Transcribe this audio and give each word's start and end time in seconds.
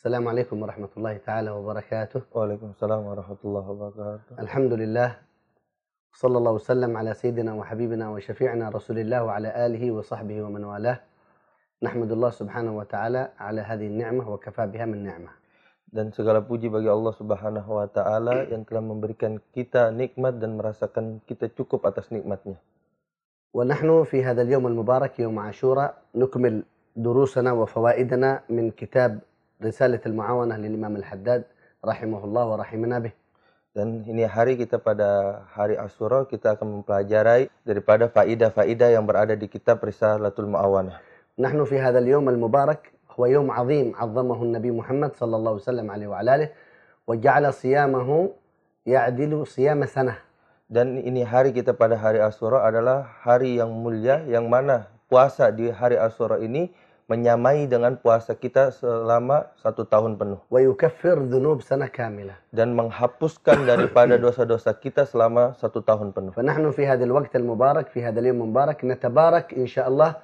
السلام 0.00 0.28
عليكم 0.28 0.56
ورحمة 0.62 0.88
الله 0.96 1.14
تعالى 1.28 1.50
وبركاته 1.52 2.32
Waalaikumsalam 2.32 3.04
warahmatullahi 3.04 3.66
wabarakatuh. 3.68 4.40
الحمد 4.40 4.72
لله 4.72 5.08
صلى 6.16 6.36
الله 6.40 6.52
وسلم 6.56 6.88
على 6.96 7.12
سيدنا 7.12 7.52
وحبيبنا 7.52 8.08
وشفيعنا 8.08 8.72
رسول 8.72 8.96
الله 8.96 9.20
وعلى 9.28 9.52
آله 9.52 9.84
وصحبه 9.92 10.40
ومن 10.40 10.64
والاه 10.64 11.04
نحمد 11.84 12.16
الله 12.16 12.30
سبحانه 12.32 12.72
وتعالى 12.80 13.22
على 13.36 13.60
هذه 13.60 13.86
النعمة 13.92 14.24
وكفى 14.24 14.72
بها 14.72 14.88
من 14.88 15.04
نعمة 15.04 15.36
Dan 15.92 16.16
segala 16.16 16.40
puji 16.40 16.72
bagi 16.72 16.88
Allah 16.88 17.12
Subhanahu 17.20 17.68
wa 17.68 17.84
taala 17.84 18.48
yang 18.48 18.64
telah 18.64 18.80
memberikan 18.80 19.36
kita 19.52 19.92
nikmat 19.92 20.40
dan 20.40 20.56
merasakan 20.56 21.20
kita 21.28 21.52
cukup 21.52 21.84
atas 21.84 22.08
nikmatnya. 22.08 22.56
ونحن 23.52 24.08
في 24.08 24.24
هذا 24.24 24.48
اليوم 24.48 24.64
المبارك 24.64 25.20
يوم 25.20 25.36
عاشوراء 25.36 26.16
نكمل 26.16 26.64
دروسنا 26.96 27.52
وفوائدنا 27.52 28.48
من 28.48 28.72
كتاب 28.72 29.28
risalah 29.60 30.00
al-muawanah 30.00 30.56
Imam 30.56 30.96
Al-Haddad 30.96 31.44
rahimahullah 31.84 32.44
wa. 32.56 32.64
Dan 33.70 34.02
ini 34.02 34.26
hari 34.26 34.58
kita 34.58 34.82
pada 34.82 35.44
hari 35.54 35.78
Asyura 35.78 36.26
kita 36.26 36.58
akan 36.58 36.82
mempelajari 36.82 37.46
daripada 37.62 38.10
faidah-faidah 38.10 38.98
yang 38.98 39.06
berada 39.06 39.38
di 39.38 39.46
kitab 39.46 39.78
Risalatul 39.84 40.50
Muawana. 40.50 40.98
Nahnu 41.38 41.62
fi 41.68 41.78
hadzal 41.78 42.02
yawm 42.02 42.26
al-mubarak 42.26 42.90
huwa 43.14 43.30
yawm 43.30 43.46
'azim 43.46 43.94
'azzamahu 43.94 44.42
Nabi 44.50 44.74
Muhammad 44.74 45.14
sallallahu 45.14 45.62
alaihi 45.62 45.66
wasallam 45.70 45.86
alaihi 45.86 46.10
wa 46.10 46.18
alihi 46.18 46.46
wa 47.06 47.14
ja'ala 47.14 47.48
siyamahu 47.54 48.34
ya'dilu 48.82 49.46
siyama 49.46 49.86
sanah. 49.86 50.18
Dan 50.66 50.98
ini 50.98 51.22
hari 51.22 51.54
kita 51.54 51.70
pada 51.70 51.94
hari 51.94 52.18
Asyura 52.18 52.66
adalah 52.66 53.06
hari 53.22 53.62
yang 53.62 53.70
mulia 53.70 54.26
yang 54.26 54.50
mana 54.50 54.90
puasa 55.06 55.54
di 55.54 55.70
hari 55.70 55.94
Asyura 55.94 56.42
ini 56.42 56.74
menyamai 57.09 57.69
dengan 57.69 57.93
puasa 58.01 58.33
kita 58.33 58.73
selama 58.73 59.53
satu 59.61 59.85
tahun 59.85 60.17
penuh. 60.17 60.41
ويكفر 60.49 61.29
ذنوب 61.29 61.61
سنة 61.61 61.85
كاملة 61.93 62.33
dan 62.49 62.73
menghapuskan 62.73 63.65
daripada 63.69 64.17
dosa-dosa 64.17 64.73
kita 64.73 65.05
selama 65.05 65.53
satu 65.61 65.85
tahun 65.85 66.11
penuh. 66.17 66.33
فنحن 66.33 66.73
في 66.73 66.89
هذا 66.89 67.03
الوقت 67.05 67.35
المبارك 67.35 67.93
في 67.93 68.01
هذا 68.01 68.19
اليوم 68.19 68.41
المبارك 68.41 68.85
نتبارك 68.85 69.53
إن 69.53 69.67
شاء 69.69 69.85
الله 69.87 70.15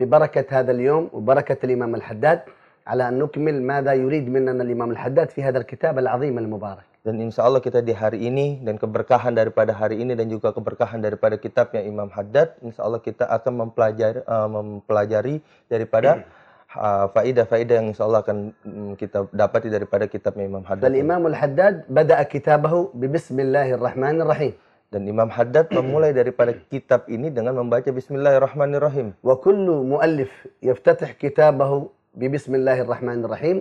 ببركة 0.00 0.44
هذا 0.52 0.72
اليوم 0.72 1.08
وبركة 1.12 1.56
الإمام 1.64 1.94
الحداد 1.94 2.40
على 2.86 3.08
أن 3.08 3.18
نكمل 3.18 3.62
ماذا 3.62 3.92
يريد 3.92 4.28
مننا 4.28 4.62
الإمام 4.62 4.90
الحداد 4.90 5.28
في 5.32 5.42
هذا 5.42 5.58
الكتاب 5.58 5.98
العظيم 5.98 6.38
المبارك 6.38 6.84
Dan 7.06 7.22
insya 7.22 7.46
Allah 7.46 7.62
kita 7.62 7.78
di 7.86 7.94
hari 7.94 8.26
ini 8.26 8.58
dan 8.66 8.82
keberkahan 8.82 9.30
daripada 9.30 9.70
hari 9.70 10.02
ini 10.02 10.18
dan 10.18 10.26
juga 10.26 10.50
keberkahan 10.50 10.98
daripada 10.98 11.38
kitabnya 11.38 11.78
Imam 11.86 12.10
Haddad, 12.10 12.58
insya 12.66 12.82
Allah 12.82 12.98
kita 12.98 13.30
akan 13.30 13.70
mempelajari, 13.70 14.26
uh, 14.26 14.48
mempelajari 14.50 15.38
daripada 15.70 16.26
uh, 16.74 17.06
faidah-faidah 17.14 17.74
yang 17.78 17.88
insya 17.94 18.10
Allah 18.10 18.26
akan 18.26 18.50
mm, 18.58 18.92
kita 18.98 19.30
dapati 19.30 19.70
daripada 19.70 20.10
kitabnya 20.10 20.50
Imam 20.50 20.66
Haddad. 20.66 20.82
فالإمام 20.82 21.22
الحداد 21.30 21.74
بدأ 21.94 22.18
كتابه 22.26 22.74
ببسم 22.98 23.36
الله 23.38 23.78
الرحمن 23.78 24.26
الرحيم 24.26 24.54
Dan 24.86 25.02
Imam 25.06 25.26
Haddad 25.26 25.66
memulai 25.74 26.14
daripada 26.14 26.54
kitab 26.54 27.10
ini 27.10 27.30
dengan 27.30 27.58
membaca 27.58 27.90
Bismillahirrahmanirrahim. 27.90 29.18
وكل 29.22 29.66
مؤلف 29.66 30.30
يفتتح 30.62 31.22
كتابه 31.22 31.70
ببسم 32.14 32.52
الله 32.54 32.86
الرحمن 32.86 33.18
الرحيم 33.26 33.56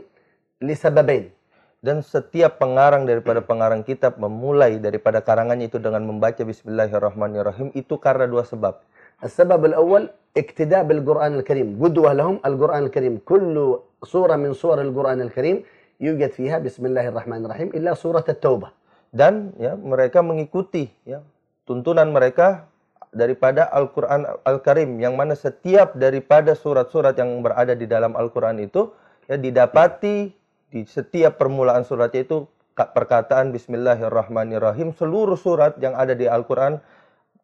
لسببين 0.61 1.23
Dan 1.85 2.01
setiap 2.01 2.57
pengarang 2.57 3.05
daripada 3.05 3.45
pengarang 3.45 3.85
kitab 3.85 4.17
memulai 4.17 4.81
daripada 4.81 5.21
karangannya 5.21 5.69
itu 5.69 5.77
dengan 5.77 6.01
membaca 6.01 6.41
Bismillahirrahmanirrahim 6.41 7.69
itu 7.77 8.01
karena 8.01 8.25
dua 8.25 8.41
sebab. 8.41 8.81
السبب 9.23 9.61
الأول 9.71 10.11
اقتداء 10.35 10.83
بالقرآن 10.83 11.31
الكريم 11.39 11.79
قدوة 11.79 12.11
لهم 12.19 12.35
القرآن 12.43 12.91
الكريم 12.91 13.23
كل 13.23 13.55
صورة 14.03 14.35
من 14.35 14.51
صور 14.51 14.81
القرآن 14.81 15.21
الكريم 15.21 15.63
يوجد 16.03 16.31
فيها 16.35 16.59
بسم 16.59 16.83
الله 16.91 17.15
الرحمن 17.15 17.47
الرحيم 17.47 17.69
إلا 17.79 17.95
سورة 17.95 18.27
التوبة 18.27 18.69
dan 19.15 19.55
ya 19.55 19.79
mereka 19.79 20.19
mengikuti 20.19 20.91
ya 21.07 21.23
tuntunan 21.63 22.11
mereka 22.11 22.67
daripada 23.15 23.71
Al-Qur'an 23.71 24.43
Al-Karim 24.43 24.99
yang 24.99 25.15
mana 25.15 25.39
setiap 25.39 25.95
daripada 25.95 26.51
surat-surat 26.51 27.15
yang 27.15 27.39
berada 27.39 27.71
di 27.71 27.87
dalam 27.87 28.11
Al-Qur'an 28.19 28.59
itu 28.59 28.91
ya 29.31 29.39
didapati 29.39 30.35
di 30.69 30.83
setiap 30.83 31.37
permulaan 31.37 31.81
suratnya 31.81 32.21
itu 32.21 32.45
ka- 32.73 32.91
perkataan 32.91 33.49
bismillahirrahmanirrahim 33.51 34.91
seluruh 34.91 35.35
surat 35.35 35.77
yang 35.79 35.93
ada 35.93 36.11
di 36.11 36.25
Al-Qur'an 36.25 36.79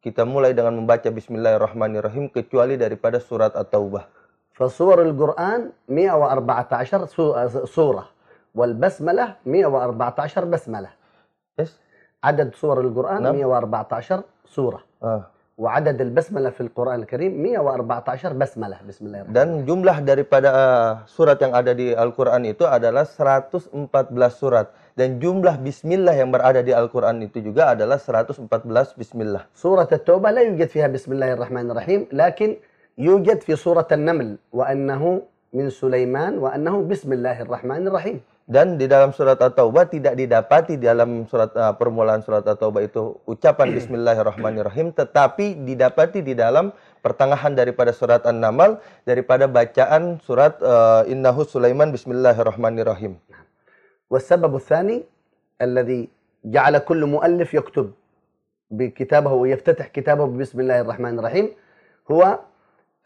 kita 0.02 0.26
mulai 0.26 0.52
dengan 0.52 0.76
membaca 0.76 1.08
bismillahirrahmanirrahim 1.08 2.28
kecuali 2.28 2.76
daripada 2.76 3.20
surat 3.20 3.54
At-Taubah 3.54 4.24
فصور 4.52 5.02
القرآن 5.10 5.90
114 5.90 7.08
سو- 7.08 7.34
سورة 7.66 8.04
والبسملة 8.54 9.26
114 9.48 10.46
بسملة 10.46 10.92
yes 11.58 11.72
عدد 12.22 12.54
سور 12.54 12.78
القرآن 12.84 13.22
نعم. 13.26 13.34
114 13.34 14.22
سورة 14.46 14.80
Ah. 15.02 15.26
وعدد 15.62 16.02
البسملة 16.02 16.50
في 16.50 16.62
القرآن 16.62 17.06
الكريم 17.06 17.32
114 17.44 18.34
بسملة 18.34 18.78
بسم 18.90 19.04
الله 19.06 19.20
الرحمن 19.22 19.36
Dan 19.38 19.48
jumlah 19.70 19.98
daripada 20.02 20.50
uh, 20.50 20.90
surat 21.06 21.38
yang 21.38 21.54
ada 21.54 21.78
di 21.78 21.94
Al-Quran 21.94 22.50
itu 22.50 22.66
adalah 22.66 23.06
114 23.06 23.70
surat. 24.34 24.74
Dan 24.98 25.22
jumlah 25.22 25.62
bismillah 25.62 26.18
yang 26.18 26.34
berada 26.34 26.66
di 26.66 26.74
Al-Quran 26.74 27.22
itu 27.22 27.46
juga 27.46 27.78
adalah 27.78 28.02
114 28.02 28.50
bismillah. 28.98 29.46
سورة 29.54 29.92
التوبة 29.92 30.34
لا 30.34 30.42
يوجد 30.42 30.68
فيها 30.74 30.90
بسم 30.90 31.14
الله 31.14 31.38
الرحمن 31.38 31.66
الرحيم 31.72 32.02
لكن 32.10 32.58
يوجد 32.98 33.46
في 33.46 33.54
سورة 33.54 33.88
النمل 33.92 34.42
وأنه 34.50 35.04
من 35.54 35.70
سليمان 35.70 36.42
وأنه 36.42 36.76
بسم 38.46 38.50
الله 38.50 38.50
الرحمن 38.50 38.50
الرحيم 38.50 38.50
Dan 38.52 38.76
di 38.76 38.84
dalam 38.84 39.16
surat 39.16 39.40
At-Taubah 39.40 39.88
tidak 39.88 40.20
didapati 40.20 40.76
di 40.76 40.84
dalam 40.84 41.24
surat 41.24 41.56
uh, 41.56 41.72
permulaan 41.72 42.20
surat 42.20 42.44
At-Taubah 42.44 42.84
itu 42.84 43.16
ucapan 43.24 43.72
bismillahirrahmanirrahim 43.72 44.92
tetapi 44.92 45.64
didapati 45.64 46.20
di 46.20 46.36
dalam 46.36 46.76
pertengahan 47.00 47.56
daripada 47.56 47.96
surat 47.96 48.28
An-Naml 48.28 48.76
daripada 49.08 49.48
bacaan 49.48 50.20
surat 50.20 50.60
uh, 50.60 51.08
Innahu 51.08 51.48
Sulaiman 51.48 51.96
bismillahirrahmanirrahim. 51.96 53.16
والسبب 54.12 54.52
الثاني 54.56 55.04
الذي 55.62 56.10
جعل 56.46 56.78
كل 56.78 57.06
مؤلف 57.06 57.54
يكتب 57.54 57.92
بكتابه 58.72 59.32
ويفتتح 59.32 59.88
كتابه 59.88 60.26
بسم 60.28 60.60
الله 60.60 60.82
الرحمن 60.82 61.20
الرحيم 61.20 61.48
هو 62.12 62.40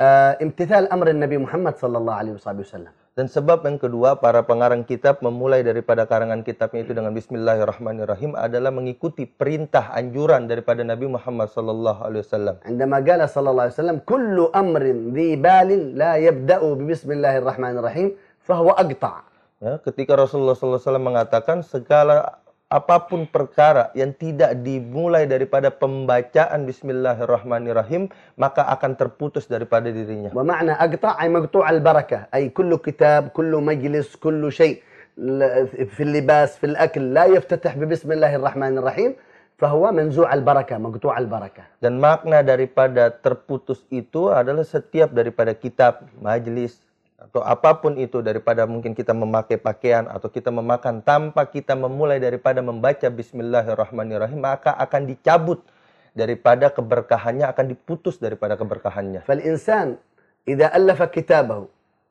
آه، 0.01 0.37
امتثال 0.41 0.91
أمر 0.91 1.07
النبي 1.07 1.37
محمد 1.37 1.77
صلى 1.77 1.97
الله 1.97 2.13
عليه 2.13 2.31
وصحبه 2.31 2.59
وسلم 2.59 2.98
Dan 3.15 3.31
sebab 3.31 3.63
yang 3.63 3.79
kedua, 3.79 4.19
para 4.19 4.43
pengarang 4.43 4.83
kitab 4.83 5.23
memulai 5.23 5.63
daripada 5.63 6.03
karangan 6.03 6.43
kitabnya 6.43 6.83
itu 6.83 6.91
dengan 6.91 7.15
Bismillahirrahmanirrahim 7.15 8.35
adalah 8.35 8.75
mengikuti 8.75 9.23
perintah 9.23 9.95
anjuran 9.95 10.51
daripada 10.51 10.83
Nabi 10.83 11.07
Muhammad 11.07 11.47
Sallallahu 11.47 12.03
Alaihi 12.03 12.27
Wasallam. 12.27 12.55
عندما 12.67 12.97
قال 13.07 13.23
صلى 13.23 13.47
الله 13.55 13.63
عليه 13.63 13.79
وسلم 13.79 13.97
كل 14.03 14.37
أمر 14.51 14.83
ذي 15.15 15.39
بال 15.39 15.95
لا 15.95 16.19
يبدأ 16.19 16.59
ببسم 16.59 17.09
الله 17.15 17.33
الرحمن 17.39 17.73
الرحيم 17.79 18.07
فهو 18.43 18.75
أقطع 18.75 19.13
Ya, 19.63 19.79
ketika 19.79 20.19
Rasulullah 20.19 20.51
SAW 20.51 20.99
mengatakan 20.99 21.63
segala 21.63 22.43
apapun 22.69 23.29
perkara 23.29 23.93
yang 23.93 24.11
tidak 24.11 24.57
dimulai 24.59 25.29
daripada 25.29 25.69
pembacaan 25.69 26.65
Bismillahirrahmanirrahim 26.65 28.09
maka 28.35 28.65
akan 28.67 28.97
terputus 28.97 29.45
daripada 29.45 29.87
dirinya. 29.93 30.33
ومعنى 30.33 30.73
أقطع 30.73 31.21
أي 31.21 31.29
مقطوع 31.29 31.65
البركة 31.69 32.19
أي 32.33 32.49
كل 32.49 32.71
كتاب 32.77 33.29
كل 33.31 33.53
مجلس 33.53 34.15
كل 34.17 34.41
شيء 34.51 34.81
ل- 35.15 35.67
في 35.87 36.01
اللباس 36.03 36.57
في 36.59 36.65
الأكل 36.75 37.13
لا 37.13 37.25
يفتتح 37.25 37.77
ببسم 37.79 38.11
الله 38.11 38.35
الرحمن 38.35 38.77
الرحيم 38.81 39.11
فهو 39.55 39.91
منزوع 39.95 40.27
البركة 40.33 40.75
مقطوع 40.75 41.15
البركة 41.15 41.63
Dan 41.79 42.01
makna 42.01 42.43
daripada 42.43 43.07
terputus 43.07 43.79
itu 43.87 44.27
adalah 44.27 44.67
setiap 44.67 45.15
daripada 45.15 45.55
kitab, 45.55 46.03
majelis, 46.19 46.75
atau 47.19 47.41
apapun 47.41 47.95
itu 47.95 48.19
daripada 48.19 48.67
mungkin 48.67 48.91
kita 48.91 49.15
memakai 49.15 49.55
pakaian 49.55 50.05
atau 50.11 50.27
kita 50.27 50.51
memakan 50.51 50.99
tanpa 50.99 51.47
kita 51.47 51.73
memulai 51.73 52.19
daripada 52.19 52.59
membaca 52.59 53.07
bismillahirrahmanirrahim 53.07 54.43
maka 54.43 54.75
akan 54.75 55.07
dicabut 55.07 55.63
daripada 56.15 56.71
keberkahannya 56.71 57.47
akan 57.51 57.65
diputus 57.71 58.19
daripada 58.19 58.55
keberkahannya. 58.55 59.27
فالإنسان 59.27 59.99
إذا 60.47 60.75
ألف 60.75 60.99
كتابه 61.11 61.67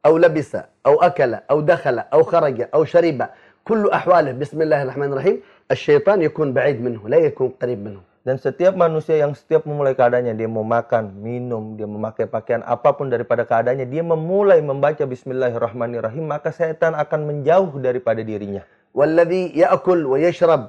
أو 0.06 0.12
لبس 0.18 0.52
أو 0.86 0.94
أكل 1.00 1.32
أو 1.48 1.58
دخل 1.64 1.96
أو 2.12 2.20
خرج 2.24 2.68
أو 2.74 2.84
شرب 2.84 3.18
كل 3.64 3.82
أحواله 3.88 4.36
بسم 4.36 4.60
الله 4.60 4.82
الرحمن 4.84 5.10
الرحيم 5.16 5.36
الشيطان 5.72 6.22
يكون 6.22 6.52
بعيد 6.52 6.84
منه 6.84 7.08
لا 7.08 7.16
يكون 7.16 7.56
قريب 7.56 7.80
منه 7.80 8.00
Dan 8.24 8.40
setiap 8.40 8.72
manusia 8.72 9.20
yang 9.20 9.36
setiap 9.36 9.68
memulai 9.68 9.92
keadaannya, 9.92 10.32
dia 10.32 10.48
mau 10.48 10.64
makan, 10.64 11.12
minum, 11.20 11.76
dia 11.76 11.84
memakai 11.84 12.24
pakaian, 12.24 12.64
apapun 12.64 13.12
daripada 13.12 13.44
keadaannya, 13.44 13.84
dia 13.84 14.00
memulai 14.00 14.64
membaca 14.64 15.04
Bismillahirrahmanirrahim, 15.04 16.24
maka 16.24 16.48
setan 16.48 16.96
akan 16.96 17.20
menjauh 17.28 17.76
daripada 17.78 18.24
dirinya. 18.24 18.64
والذي 18.94 19.58
يأكل 19.58 20.06
ويشرب 20.06 20.62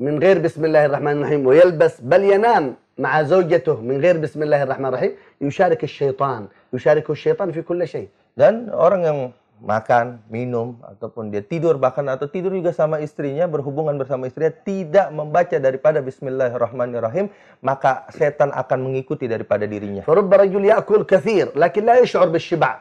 من 0.00 0.18
غير 0.18 0.38
بسم 0.38 0.64
الله 0.64 0.84
الرحمن 0.88 1.14
الرحيم 1.20 1.46
ويلبس 1.46 2.00
بل 2.00 2.24
ينام 2.24 2.74
مع 2.98 3.22
زوجته 3.22 3.76
من 3.80 4.00
غير 4.00 4.16
بسم 4.24 4.42
الله 4.42 4.62
الرحمن 4.62 4.88
الرحيم 4.88 5.12
يشارك 5.40 5.84
الشيطان 5.84 6.48
يشارك 6.72 7.10
الشيطان 7.10 7.52
في 7.52 7.62
كل 7.62 7.88
شيء 7.88 8.08
Dan 8.38 8.70
orang 8.70 9.02
yang 9.02 9.18
makan, 9.62 10.22
minum, 10.30 10.78
ataupun 10.86 11.34
dia 11.34 11.42
tidur 11.42 11.82
bahkan 11.82 12.06
atau 12.06 12.30
tidur 12.30 12.54
juga 12.54 12.70
sama 12.70 13.02
istrinya, 13.02 13.50
berhubungan 13.50 13.98
bersama 13.98 14.30
istrinya 14.30 14.54
tidak 14.62 15.10
membaca 15.10 15.56
daripada 15.58 15.98
Bismillahirrahmanirrahim, 15.98 17.26
maka 17.58 18.06
setan 18.14 18.54
akan 18.54 18.78
mengikuti 18.86 19.26
daripada 19.26 19.66
dirinya. 19.66 20.06
فرب 20.06 20.30
رجل 20.30 20.62
يأكل 20.62 21.02
كثير 21.10 21.58
لكن 21.58 21.82
لا 21.84 21.98
يشعر 21.98 22.30
بالشبع 22.30 22.72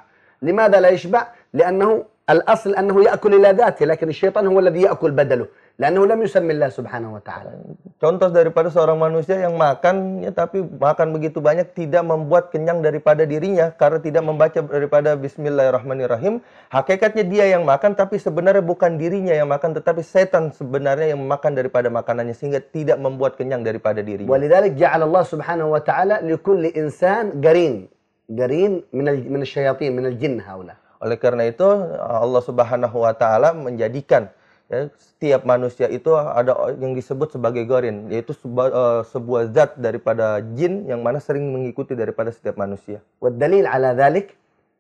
لماذا 0.46 0.78
لا 0.78 0.90
يشبع؟ 0.94 1.22
لأنه 1.54 2.06
الأصل 2.28 2.75
أنه 2.75 2.92
يأكل 3.08 3.40
إلى 3.40 3.56
ذاته 3.56 3.88
لكن 3.88 4.08
الشيطان 4.12 4.44
هو 4.52 4.60
الذي 4.60 4.81
يأكل 4.84 5.12
بدله 5.16 5.48
لأنه 5.80 6.02
لم 6.12 6.19
يسمي 6.28 6.60
الله 6.60 6.69
سبحانه 6.75 7.10
وتعالى 7.16 7.50
Contoh 7.98 8.30
daripada 8.30 8.68
seorang 8.69 9.00
manusia 9.00 9.40
yang 9.42 9.56
makan 9.56 10.22
ya 10.22 10.30
tapi 10.30 10.60
makan 10.62 11.16
begitu 11.16 11.42
banyak 11.42 11.72
tidak 11.74 12.04
membuat 12.06 12.54
kenyang 12.54 12.84
daripada 12.84 13.24
dirinya 13.24 13.74
karena 13.74 13.98
tidak 13.98 14.22
membaca 14.22 14.60
daripada 14.60 15.18
bismillahirrahmanirrahim. 15.18 16.44
Hakikatnya 16.69 17.24
dia 17.25 17.46
yang 17.58 17.66
makan 17.66 17.96
tapi 17.96 18.19
sebenarnya 18.19 18.62
bukan 18.62 19.00
dirinya 19.00 19.34
yang 19.34 19.50
makan 19.50 19.74
tetapi 19.74 20.04
setan 20.04 20.54
sebenarnya 20.54 21.16
yang 21.16 21.24
makan 21.25 21.58
daripada 21.58 21.90
makanannya 21.90 22.36
sehingga 22.36 22.62
tidak 22.62 23.00
membuat 23.00 23.34
kenyang 23.34 23.64
daripada 23.64 24.04
dirinya. 24.04 24.30
ولذلك 24.30 24.78
جعل 24.78 25.02
الله 25.02 25.24
سبحانه 25.25 25.66
وتعالى 25.66 26.16
لكل 26.28 26.64
إنسان 26.75 27.42
قرين 27.42 27.88
قرين 28.30 28.72
من 28.94 29.06
ال- 29.08 29.25
من 29.25 29.42
الشياطين 29.42 29.96
من 29.96 30.06
الجن 30.06 30.38
هؤلاء 30.44 30.78
Oleh 31.02 31.18
karena 31.22 31.46
itu 31.46 31.66
Allah 32.02 32.42
Subhanahu 32.42 33.06
wa 33.06 33.14
taala 33.14 33.54
menjadikan 33.54 34.34
ya, 34.66 34.90
setiap 34.98 35.46
manusia 35.46 35.86
itu 35.94 36.10
ada 36.18 36.58
yang 36.81 36.98
disebut 36.98 37.38
sebagai 37.38 37.69
gorin 37.69 38.10
yaitu 38.10 38.34
seba- 38.34 38.74
eh, 38.74 39.02
sebuah 39.06 39.54
zat 39.54 39.78
daripada 39.78 40.42
jin 40.58 40.90
yang 40.90 41.06
mana 41.06 41.22
sering 41.22 41.54
mengikuti 41.54 41.94
daripada 41.94 42.34
setiap 42.34 42.58
manusia. 42.58 42.98
والدليل 43.22 43.69
على 43.69 43.94
ذلك 43.94 44.34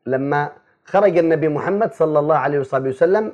لما 0.09 0.41
خرج 0.87 1.15
النبي 1.19 1.47
محمد 1.51 1.93
صلى 1.93 2.17
الله 2.19 2.37
عليه 2.37 2.59
وصحبه 2.63 2.89
وسلم 2.95 3.25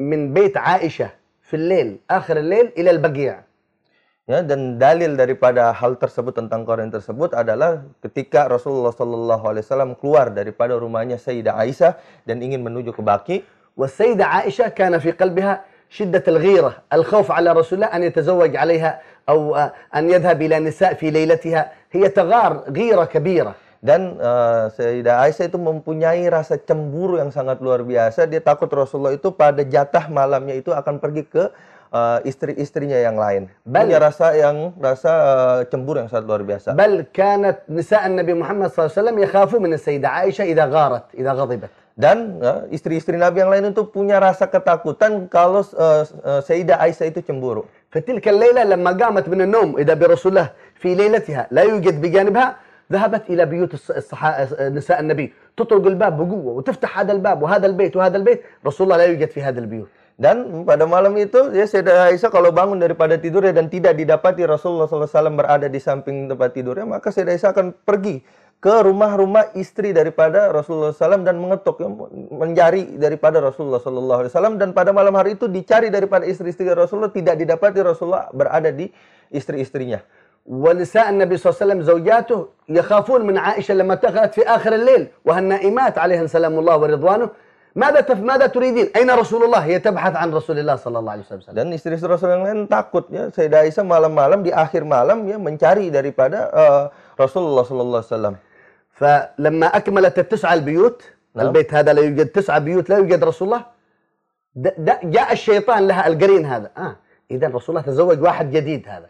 من 0.00 0.32
بيت 0.32 0.56
عائشة 0.56 1.10
في 1.44 1.54
الليل 1.58 2.06
آخر 2.08 2.36
الليل 2.40 2.72
إلى 2.78 2.90
البقيع 2.96 3.34
Ya, 4.30 4.46
dan 4.46 4.78
dalil 4.78 5.18
daripada 5.18 5.74
hal 5.74 5.98
tersebut 5.98 6.30
tentang 6.38 6.62
korin 6.62 6.86
tersebut 6.86 7.34
adalah 7.34 7.82
ketika 7.98 8.46
Rasulullah 8.46 8.94
Shallallahu 8.94 9.42
Alaihi 9.42 9.66
Wasallam 9.66 9.98
keluar 9.98 10.30
daripada 10.30 10.78
rumahnya 10.78 11.18
Sayyidah 11.18 11.58
Aisyah 11.58 11.98
dan 12.28 12.38
ingin 12.38 12.62
menuju 12.62 12.94
ke 12.94 13.02
Baki. 13.02 13.38
والسيدة 13.80 14.24
عائشة 14.24 14.68
كان 14.68 14.98
في 14.98 15.10
قلبها 15.10 15.64
شدة 15.90 16.24
الغيرة 16.28 16.72
الخوف 16.92 17.30
على 17.30 17.52
رسول 17.52 17.78
الله 17.78 17.96
أن 17.96 18.02
يتزوج 18.02 18.56
عليها 18.56 19.00
أو 19.28 19.56
آه، 19.56 19.72
أن 19.96 20.10
يذهب 20.10 20.42
إلى 20.42 20.58
نساء 20.58 20.94
في 20.94 21.10
ليلتها 21.10 21.72
هي 21.92 22.08
تغار 22.08 22.64
غيرة 22.68 23.04
كبيرة 23.04 23.54
Dan 23.80 24.20
eh, 24.20 24.68
Sayyidah 24.76 25.24
Aisyah 25.24 25.48
itu 25.48 25.56
mempunyai 25.56 26.28
rasa 26.28 26.60
cemburu 26.60 27.16
yang 27.16 27.32
sangat 27.32 27.64
luar 27.64 27.80
biasa. 27.80 28.28
Dia 28.28 28.44
takut 28.44 28.68
Rasulullah 28.68 29.16
itu 29.16 29.32
pada 29.32 29.64
jatah 29.64 30.04
malamnya 30.12 30.52
itu 30.52 30.68
akan 30.68 31.00
pergi 31.00 31.24
ke 31.24 31.48
eh, 31.94 32.18
istri-istrinya 32.30 32.98
yang 33.00 33.16
lain. 33.18 33.50
Bal- 33.66 33.86
Punya 33.86 33.98
rasa 33.98 34.26
yang 34.34 34.72
rasa 34.78 35.12
eh, 35.12 35.60
cemburu 35.70 36.00
yang 36.02 36.10
sangat 36.10 36.24
luar 36.30 36.42
biasa. 36.46 36.72
بل 36.78 37.06
كانت 37.12 37.66
نساء 37.68 38.06
النبي 38.06 38.34
محمد 38.34 38.68
صلى 38.70 38.78
الله 38.80 38.92
عليه 38.94 39.00
وسلم 39.02 39.16
يخافوا 39.26 39.60
من 39.60 39.72
السيدة 39.74 40.08
عائشة 40.08 40.44
إذا 40.50 40.64
غارت 40.70 41.04
إذا 41.18 41.32
غضبت 41.32 41.70
Dan 42.00 42.40
ya, 42.40 42.64
istri-istri 42.72 43.12
Nabi 43.20 43.44
yang 43.44 43.52
lain 43.52 43.76
itu 43.76 43.84
punya 43.84 44.16
rasa 44.16 44.48
ketakutan 44.48 45.28
kalau 45.28 45.60
eh, 45.60 46.04
eh, 46.06 46.40
Sayyidah 46.40 46.80
Aisyah 46.80 47.06
itu 47.12 47.20
cemburu. 47.20 47.66
فتلك 47.90 48.22
الليلة 48.28 48.64
لما 48.70 48.90
قامت 48.94 49.26
من 49.28 49.40
النوم 49.50 49.76
إذا 49.82 49.94
برسول 49.98 50.32
الله 50.32 50.48
في 50.78 50.94
ليلتها 50.94 51.50
لا 51.50 51.62
يوجد 51.66 52.00
بجانبها 52.00 52.56
ذهبت 52.92 53.22
إلى 53.30 53.42
بيوت 53.46 53.72
الص- 53.74 53.90
الصحا- 53.98 54.62
نساء 54.70 55.00
النبي 55.00 55.32
تطرق 55.58 55.86
الباب 55.86 56.16
بقوة 56.16 56.52
وتفتح 56.54 56.98
هذا 56.98 57.12
الباب 57.12 57.42
وهذا 57.42 57.66
البيت 57.66 57.96
وهذا 57.98 58.16
البيت 58.16 58.40
رسول 58.66 58.84
الله 58.86 58.96
لا 58.96 59.04
يوجد 59.10 59.28
في 59.34 59.42
هذه 59.42 59.58
البيوت 59.58 59.88
Dan 60.20 60.68
pada 60.68 60.84
malam 60.84 61.16
itu 61.16 61.48
ya 61.56 61.64
Sayyidah 61.64 62.12
Aisyah 62.12 62.28
kalau 62.28 62.52
bangun 62.52 62.76
daripada 62.76 63.16
tidurnya 63.16 63.56
dan 63.56 63.72
tidak 63.72 63.96
didapati 63.96 64.44
Rasulullah 64.44 64.84
SAW 64.84 65.32
berada 65.32 65.64
di 65.64 65.80
samping 65.80 66.28
tempat 66.28 66.52
tidurnya, 66.52 66.84
maka 66.84 67.08
Sayyidah 67.08 67.32
Aisyah 67.40 67.50
akan 67.56 67.66
pergi 67.72 68.20
ke 68.60 68.74
rumah-rumah 68.84 69.56
istri 69.56 69.96
daripada 69.96 70.52
Rasulullah 70.52 70.92
SAW 70.92 71.24
dan 71.24 71.40
mengetuk, 71.40 71.80
ya, 71.80 71.88
mencari 72.36 73.00
daripada 73.00 73.40
Rasulullah 73.40 73.80
SAW 73.80 74.60
dan 74.60 74.76
pada 74.76 74.92
malam 74.92 75.16
hari 75.16 75.40
itu 75.40 75.48
dicari 75.48 75.88
daripada 75.88 76.28
istri-istri 76.28 76.68
Rasulullah 76.68 77.08
tidak 77.08 77.40
didapati 77.40 77.80
Rasulullah 77.80 78.28
berada 78.28 78.68
di 78.68 78.92
istri-istrinya. 79.32 80.04
ونساء 80.50 81.10
النبي 81.10 81.36
صلى 81.36 81.46
الله 81.46 81.56
عليه 81.56 81.64
وسلم 81.66 81.80
زوجاته 81.82 82.38
يخافون 82.68 83.20
من 83.26 83.38
عائشة 83.38 83.74
لما 83.74 83.94
دخلت 83.94 84.34
في 84.34 84.42
آخر 84.48 84.72
الليل 84.72 85.06
وهالنائمات 85.24 85.98
عليهن 85.98 86.26
سلام 86.26 86.58
الله 86.58 86.76
ورضوانه 86.76 87.28
ماذا 87.75 88.01
تف 88.07 88.19
ماذا 88.23 88.47
تريدين؟ 88.47 88.87
أين 88.95 89.11
رسول 89.11 89.43
الله؟ 89.43 89.59
هي 89.59 89.79
تبحث 89.79 90.15
عن 90.15 90.31
رسول 90.33 90.59
الله 90.59 90.75
صلى 90.75 90.95
الله 90.99 91.11
عليه 91.11 91.23
وسلم 91.27 91.51
Dan 91.51 91.67
istri-istri 91.75 92.07
Rasul 92.07 92.31
yang 92.31 92.43
lain 92.47 92.59
takut 92.71 93.03
ya 93.11 93.27
Sayyidah 93.35 93.67
Aisyah 93.67 93.83
malam-malam 93.83 94.47
di 94.47 94.51
akhir 94.55 94.87
malam 94.87 95.27
ya 95.27 95.35
mencari 95.35 95.91
daripada 95.91 96.39
eh, 96.55 96.83
Rasulullah 97.19 97.67
SAW. 97.67 98.39
فلما 98.95 99.67
أكملت 99.67 100.19
التسعة 100.19 100.53
البيوت 100.53 101.03
نعم. 101.35 101.45
البيت 101.47 101.73
هذا 101.73 101.93
لا 101.93 102.01
يوجد 102.01 102.27
تسعة 102.31 102.59
بيوت 102.59 102.89
لا 102.89 102.97
يوجد 102.97 103.23
رسول 103.23 103.45
الله 103.51 103.63
د- 104.55 104.75
د- 104.79 105.11
جاء 105.11 105.33
الشيطان 105.33 105.87
لها 105.87 106.07
القرين 106.07 106.45
هذا 106.45 106.71
آه 106.77 106.95
إذا 107.31 107.47
رسول 107.51 107.75
الله 107.75 107.87
تزوج 107.91 108.21
واحد 108.23 108.51
جديد 108.55 108.87
هذا 108.87 109.07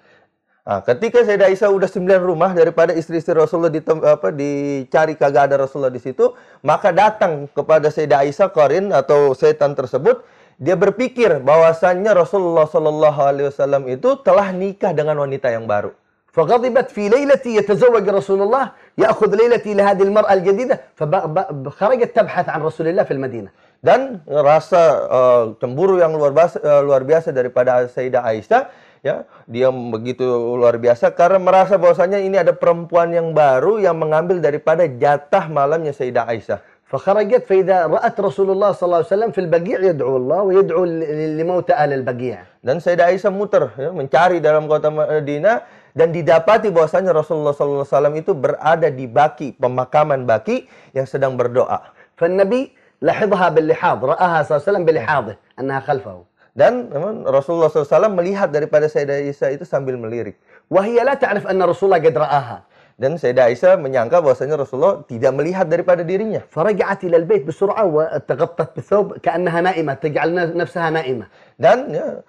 Nah, 0.64 0.86
ketika 0.86 1.26
Sayyidah 1.26 1.50
Aisyah 1.50 1.72
udah 1.72 1.88
9 1.90 2.22
rumah 2.22 2.54
daripada 2.54 2.94
istri-istri 2.94 3.34
Rasulullah 3.34 3.74
di 3.74 3.82
tem- 3.82 4.04
apa 4.06 4.30
dicari 4.30 5.18
kagak 5.18 5.50
ada 5.50 5.66
Rasulullah 5.66 5.90
di 5.90 5.98
situ, 5.98 6.30
maka 6.62 6.94
datang 6.94 7.50
kepada 7.50 7.90
Sayyidah 7.90 8.22
Aisyah 8.22 8.54
Qarin 8.54 8.94
atau 8.94 9.34
setan 9.34 9.74
tersebut, 9.74 10.22
dia 10.60 10.78
berpikir 10.78 11.42
bahwasannya 11.42 12.14
Rasulullah 12.14 12.70
Shallallahu 12.70 13.18
alaihi 13.18 13.46
wasallam 13.50 13.88
itu 13.90 14.14
telah 14.22 14.52
nikah 14.54 14.94
dengan 14.94 15.18
wanita 15.18 15.50
yang 15.50 15.66
baru. 15.66 15.90
فغضبت 16.30 16.94
في 16.94 17.10
ليلتي 17.10 17.56
يتزوج 17.58 18.08
رسول 18.08 18.42
الله 18.42 18.70
يأخذ 18.98 19.34
ليلتي 19.34 19.74
لهذه 19.74 20.02
المرأة 20.02 20.32
الجديدة 20.32 20.80
فخرجت 20.94 22.10
تبحث 22.16 22.46
عن 22.48 22.62
رسول 22.62 22.88
الله 22.88 23.02
في 23.02 23.18
المدينة 23.18 23.50
Dan 23.80 24.20
rasa 24.28 25.08
eh, 25.08 25.44
cemburu 25.56 25.96
yang 25.98 26.12
luar 26.12 26.36
biasa, 26.36 26.60
eh, 26.60 26.82
luar 26.84 27.00
biasa 27.00 27.32
daripada 27.32 27.88
Sayyidah 27.88 28.22
Aisyah 28.28 28.68
ya 29.04 29.24
dia 29.48 29.68
begitu 29.72 30.22
luar 30.56 30.76
biasa 30.76 31.12
karena 31.12 31.40
merasa 31.40 31.80
bahwasanya 31.80 32.20
ini 32.20 32.36
ada 32.36 32.52
perempuan 32.52 33.12
yang 33.12 33.32
baru 33.32 33.80
yang 33.80 33.96
mengambil 33.96 34.38
daripada 34.38 34.84
jatah 34.84 35.48
malamnya 35.48 35.92
Sayyidah 35.92 36.26
Aisyah. 36.28 36.60
فخرجت 36.90 37.46
فإذا 37.46 37.86
رأت 37.86 38.18
رسول 38.18 38.50
الله 38.50 38.74
صلى 38.74 38.86
الله 38.90 39.00
عليه 39.06 39.14
وسلم 39.14 39.30
في 39.30 39.40
البقيع 39.46 39.78
يدعو 39.94 40.10
الله 40.26 40.40
ويدعو 40.42 40.82
ل- 40.90 41.38
لموتى 41.38 41.70
أهل 41.70 42.02
البقيع 42.02 42.66
Dan 42.66 42.82
Sayyidah 42.82 43.14
Aisyah 43.14 43.30
muter 43.30 43.70
ya, 43.78 43.94
mencari 43.94 44.42
dalam 44.42 44.66
kota 44.66 44.90
Madinah 44.90 45.62
dan 45.94 46.10
didapati 46.10 46.66
bahwasanya 46.74 47.14
Rasulullah 47.14 47.54
SAW 47.54 48.10
itu 48.18 48.34
berada 48.34 48.90
di 48.90 49.06
Baki, 49.06 49.54
pemakaman 49.62 50.26
Baki 50.26 50.66
yang 50.90 51.06
sedang 51.06 51.38
berdoa. 51.38 51.94
فالنبي 52.18 52.74
لاحظها 53.06 53.48
باللحاظ 53.54 53.98
رآها 54.10 54.38
صلى 54.42 54.50
الله 54.50 54.58
عليه 54.66 54.70
وسلم 54.74 54.84
بلحاظه 54.90 55.34
أنها 55.62 55.80
خلفه 55.86 56.16
dan 56.55 56.87
memang 56.87 57.27
Rasulullah 57.27 57.67
SAW 57.67 58.15
melihat 58.15 58.47
daripada 58.47 58.87
Sayyidah 58.87 59.27
Aisyah 59.27 59.59
itu 59.59 59.67
sambil 59.67 59.99
melirik. 59.99 60.39
Wahyala 60.71 61.19
ta'rif 61.19 61.43
anna 61.43 61.67
Rasulullah 61.67 61.99
gadra'aha. 61.99 62.63
Dan 62.95 63.19
Sayyidah 63.19 63.51
Aisyah 63.51 63.75
menyangka 63.75 64.23
bahwasanya 64.23 64.55
Rasulullah 64.63 65.03
tidak 65.03 65.35
melihat 65.35 65.67
daripada 65.67 65.99
dirinya. 66.07 66.39
Faraja'at 66.47 67.03
ila 67.11 67.19
al-bait 67.19 67.43
bisur'ah 67.43 67.83
wa 67.83 68.07
taghattat 68.23 68.71
bithawb 68.71 69.19
ka'annaha 69.19 69.67
na'imah, 69.67 69.99
taj'al 69.99 70.31
nafsaha 70.55 70.95
na'imah. 70.95 71.27
Dan 71.59 71.91
ya, 71.91 72.23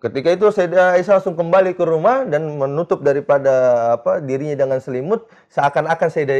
ketika 0.00 0.32
itu 0.32 0.48
Sayyidah 0.48 0.96
Aisyah 0.96 1.20
langsung 1.20 1.36
kembali 1.36 1.76
ke 1.76 1.84
rumah 1.84 2.24
dan 2.24 2.56
menutup 2.56 3.04
daripada 3.04 3.52
apa 4.00 4.16
dirinya 4.24 4.56
dengan 4.56 4.80
selimut 4.80 5.28
seakan-akan 5.52 6.08
Sayyidah 6.08 6.36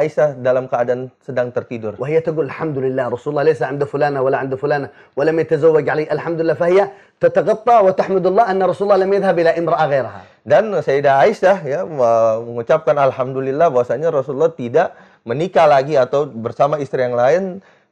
Aisyah 0.00 0.40
dalam 0.40 0.64
keadaan 0.64 1.12
sedang 1.20 1.52
tertidur. 1.52 2.00
وهي 2.00 2.24
تقول 2.24 2.48
الحمد 2.48 2.78
لله 2.80 3.04
رسول 3.12 3.36
الله 3.36 3.44
ليس 3.52 3.60
عند 3.60 3.84
فلانة 3.84 4.24
ولا 4.24 4.40
عند 4.40 4.56
فلانة 4.56 4.88
ولم 5.12 5.36
يتزوج 5.44 5.84
علي 5.84 6.08
الحمد 6.08 6.40
لله 6.40 6.56
فهي 6.56 6.88
تتغطى 7.20 7.76
وتحمد 7.84 8.24
الله 8.26 8.44
أن 8.48 8.60
رسول 8.64 8.88
الله 8.88 9.04
لم 9.04 9.12
يذهب 9.12 9.36
إلى 9.44 9.50
امرأة 9.60 9.84
غيرها 9.86 10.20
Dan 10.46 10.70
Sayyidah 10.72 11.26
Aisyah 11.26 11.56
ya 11.66 11.80
me- 11.84 12.38
mengucapkan 12.48 12.96
alhamdulillah 12.96 13.66
bahwasanya 13.66 14.08
Rasulullah 14.14 14.54
tidak 14.54 14.96
menikah 15.26 15.66
lagi 15.66 15.98
atau 15.98 16.24
bersama 16.30 16.78
istri 16.78 17.02
yang 17.02 17.18
lain 17.18 17.42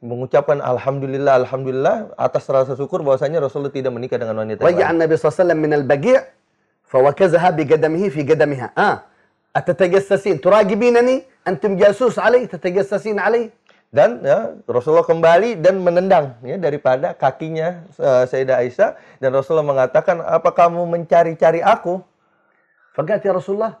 mengucapkan 0.03 0.61
alhamdulillah 0.61 1.41
alhamdulillah 1.41 1.95
atas 2.19 2.45
rasa 2.51 2.73
syukur 2.77 3.01
bahwasanya 3.01 3.41
Rasulullah 3.41 3.73
tidak 3.73 3.89
menikah 3.95 4.21
dengan 4.21 4.37
wanita 4.43 4.61
yang 4.61 4.69
رجع 4.69 4.87
lain. 4.87 4.93
النبي 4.99 5.13
صلى 5.17 5.25
الله 5.25 5.35
عليه 5.35 5.43
وسلم 5.45 5.59
من 5.65 5.71
البقيع 5.73 6.19
فوكزها 6.85 7.49
بقدمه 7.57 8.03
في 8.13 8.21
قدمها 8.23 8.67
آه 8.77 8.97
أتتجسسين 9.55 10.41
تراقبينني 10.43 11.15
أنتم 11.47 11.79
جاسوس 11.79 12.19
علي 12.19 12.45
تتجسسين 12.47 13.19
علي 13.19 13.49
Dan 13.95 14.19
ya, 14.19 14.51
Rasulullah 14.67 15.07
kembali 15.07 15.55
dan 15.63 15.79
menendang 15.79 16.35
ya 16.43 16.59
daripada 16.59 17.15
kakinya 17.15 17.87
eh, 17.95 18.27
Sayyidah 18.27 18.59
Aisyah 18.59 18.89
dan 19.23 19.31
Rasulullah 19.31 19.63
mengatakan 19.63 20.19
apa 20.19 20.51
kamu 20.51 20.83
mencari-cari 20.83 21.63
aku 21.63 22.03
فقالت 22.95 23.23
يا 23.23 23.31
رسول 23.39 23.55
الله 23.55 23.73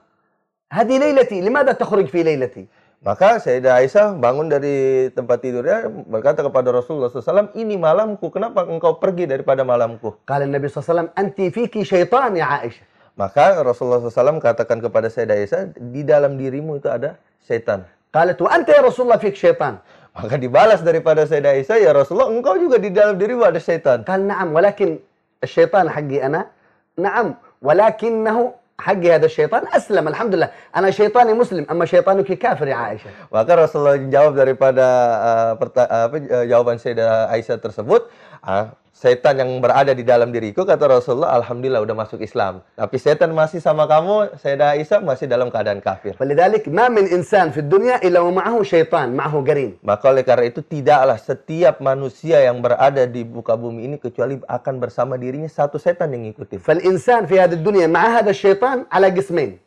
هذه 0.71 0.95
ليلتي 0.99 1.39
لماذا 1.43 1.71
تخرج 1.75 2.07
في 2.07 2.23
ليلتي 2.23 2.67
Maka 3.00 3.40
Sayyidah 3.40 3.80
Aisyah 3.80 4.12
bangun 4.20 4.52
dari 4.52 5.08
tempat 5.16 5.40
tidurnya 5.40 5.88
berkata 6.04 6.44
kepada 6.44 6.68
Rasulullah 6.68 7.08
SAW, 7.08 7.48
ini 7.56 7.80
malamku, 7.80 8.28
kenapa 8.28 8.68
engkau 8.68 9.00
pergi 9.00 9.24
daripada 9.24 9.64
malamku? 9.64 10.20
Kala 10.28 10.44
Nabi 10.44 10.68
SAW, 10.68 11.08
anti 11.16 11.48
fiki 11.48 11.80
syaitan 11.80 12.36
ya 12.36 12.60
Aisyah. 12.60 12.84
Maka 13.16 13.56
Rasulullah 13.64 14.04
SAW 14.04 14.36
katakan 14.36 14.84
kepada 14.84 15.08
Sayyidah 15.08 15.32
Aisyah, 15.32 15.60
di 15.80 16.04
dalam 16.04 16.36
dirimu 16.36 16.76
itu 16.76 16.92
ada 16.92 17.16
syaitan. 17.40 17.88
Kala 18.12 18.36
tu 18.36 18.44
anti 18.44 18.68
ya 18.68 18.84
Rasulullah 18.84 19.16
fik 19.16 19.32
syaitan. 19.32 19.80
Maka 20.12 20.36
dibalas 20.36 20.84
daripada 20.84 21.24
Sayyidah 21.24 21.56
Aisyah, 21.56 21.80
ya 21.80 21.96
Rasulullah 21.96 22.28
engkau 22.28 22.60
juga 22.60 22.76
di 22.76 22.92
dalam 22.92 23.16
dirimu 23.16 23.48
ada 23.48 23.56
syaitan. 23.56 24.04
Kala 24.04 24.28
na'am, 24.28 24.52
walakin 24.52 25.00
syaitan 25.40 25.88
hagi 25.88 26.20
ana, 26.20 26.52
na'am, 27.00 27.32
walakinnahu 27.64 28.52
حقي 28.79 29.15
هذا 29.15 29.25
الشيطان 29.25 29.63
أسلم 29.71 30.07
الحمد 30.07 30.35
لله 30.35 30.49
أنا 30.75 30.91
شيطاني 30.91 31.33
مسلم 31.33 31.65
أما 31.71 31.85
شيطانك 31.85 32.27
كافر 32.35 32.67
يا 32.67 32.75
عائشة 32.75 33.07
Maka 33.31 33.55
Rasulullah 33.55 33.95
jawab 34.11 34.35
daripada 34.35 34.85
uh, 35.15 35.51
perta- 35.55 35.87
apa, 35.87 36.19
uh, 36.19 36.43
jawaban 36.43 36.75
Sayyidah 36.75 37.31
Aisyah 37.31 37.55
tersebut, 37.63 38.11
ah, 38.45 38.75
setan 38.95 39.35
yang 39.35 39.51
berada 39.59 39.91
di 39.91 40.07
dalam 40.07 40.31
diriku 40.31 40.63
kata 40.63 40.87
Rasulullah, 40.87 41.35
alhamdulillah 41.35 41.83
udah 41.83 41.95
masuk 41.99 42.23
Islam. 42.23 42.63
Tapi 42.79 42.95
setan 42.95 43.35
masih 43.35 43.59
sama 43.59 43.83
kamu, 43.91 44.39
Sayyidah 44.39 44.79
Aisyah 44.79 45.03
masih 45.03 45.27
dalam 45.27 45.51
keadaan 45.51 45.83
kafir. 45.83 46.15
فلذلك 46.15 46.71
ما 46.71 46.87
من 46.87 47.03
إنسان 47.03 47.51
في 47.51 47.67
الدنيا 47.67 48.07
إلا 48.07 48.23
ومعه 48.23 48.55
شيطان 48.63 49.11
معه 49.11 49.35
قرين 49.43 49.83
Maka 49.83 50.15
oleh 50.15 50.23
karena 50.23 50.47
itu 50.47 50.63
tidaklah 50.63 51.19
setiap 51.19 51.83
manusia 51.83 52.39
yang 52.39 52.63
berada 52.63 53.03
di 53.03 53.27
muka 53.27 53.59
bumi 53.59 53.83
ini 53.83 53.95
kecuali 53.99 54.39
akan 54.47 54.73
bersama 54.79 55.19
dirinya 55.19 55.51
satu 55.51 55.75
setan 55.75 56.15
yang 56.15 56.31
ngikutin. 56.31 56.63
فالإنسان 56.63 57.27
في 57.27 57.35
هذه 57.35 57.59
الدنيا 57.59 57.91
مع 57.91 58.23
هذا 58.23 58.31
الشيطان 58.31 58.87
على 58.87 59.11
قسمين 59.11 59.59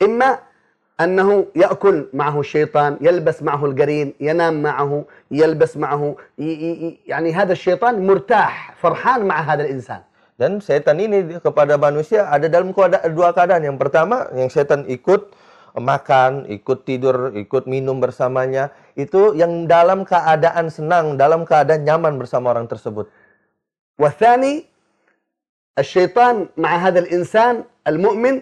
إما 0.00 0.38
أنه 1.00 1.46
يأكل 1.56 2.12
معه 2.12 2.40
الشيطان 2.40 3.00
يلبس 3.00 3.40
معه 3.42 3.62
القرين 3.64 4.12
ينام 4.20 4.62
معه 4.62 5.04
يلبس 5.32 5.76
معه 5.80 6.16
ي- 6.38 6.44
ي- 6.44 6.76
ي- 6.84 6.98
يعني 7.08 7.32
هذا 7.32 7.52
الشيطان 7.52 8.04
مرتاح 8.06 8.76
فرحان 8.76 9.24
مع 9.24 9.40
هذا 9.40 9.64
الإنسان 9.64 10.02
Dan 10.40 10.56
setan 10.56 10.96
ini 10.96 11.36
kepada 11.44 11.76
manusia 11.76 12.24
ada 12.32 12.48
dalam 12.48 12.72
keada- 12.72 13.04
dua 13.12 13.28
keadaan. 13.36 13.60
Yang 13.60 13.76
pertama, 13.76 14.24
yang 14.32 14.48
setan 14.48 14.88
ikut 14.88 15.36
makan, 15.76 16.48
ikut 16.48 16.88
tidur, 16.88 17.36
ikut 17.36 17.68
minum 17.68 18.00
bersamanya. 18.00 18.72
Itu 18.96 19.36
yang 19.36 19.68
dalam 19.68 20.08
keadaan 20.08 20.72
senang, 20.72 21.20
dalam 21.20 21.44
keadaan 21.44 21.84
nyaman 21.84 22.16
bersama 22.16 22.56
orang 22.56 22.64
tersebut. 22.72 23.04
والثاني 24.00 24.64
الشيطان 25.78 26.48
مع 26.56 26.72
هذا 26.88 26.98
الإنسان 27.04 27.64
المؤمن 27.84 28.40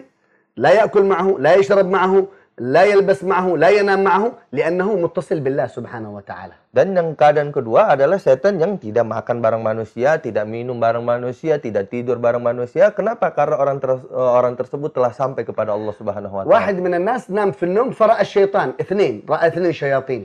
لا 0.55 0.71
يأكل 0.71 1.03
معه 1.03 1.35
لا 1.39 1.55
يشرب 1.59 1.87
معه 1.91 2.27
لا 2.58 2.86
يلبس 2.86 3.26
معه 3.26 3.58
لا 3.58 3.68
ينام 3.74 4.04
معه 4.06 4.32
لأنه 4.54 4.88
متصل 4.94 5.42
بالله 5.42 5.66
سبحانه 5.66 6.10
وتعالى. 6.14 6.54
Dan 6.74 6.94
yang 6.94 7.18
keadaan 7.18 7.50
kedua 7.50 7.94
adalah 7.94 8.18
setan 8.18 8.62
yang 8.62 8.78
tidak 8.78 9.06
makan 9.06 9.42
barang 9.42 9.62
manusia, 9.62 10.18
tidak 10.22 10.46
minum 10.46 10.78
barang 10.78 11.02
manusia, 11.02 11.58
tidak 11.58 11.90
tidur 11.90 12.18
barang 12.18 12.42
manusia. 12.42 12.94
Kenapa? 12.94 13.34
Karena 13.34 13.58
orang 13.58 13.78
ter, 13.82 13.90
orang 14.14 14.54
tersebut 14.54 14.94
telah 14.94 15.10
sampai 15.10 15.42
kepada 15.42 15.74
Allah 15.74 15.94
subhanahu 15.94 16.34
wa 16.34 16.42
ta'ala. 16.46 16.50
واحد 16.50 16.76
من 16.78 16.94
الناس 16.94 17.30
نام 17.30 17.54
في 17.58 17.66
النوم 17.66 17.94
الشيطان 17.94 18.78
اثنين 18.78 19.26
رأى 19.26 19.46
اثنين 19.50 19.72
شياطين 19.74 20.22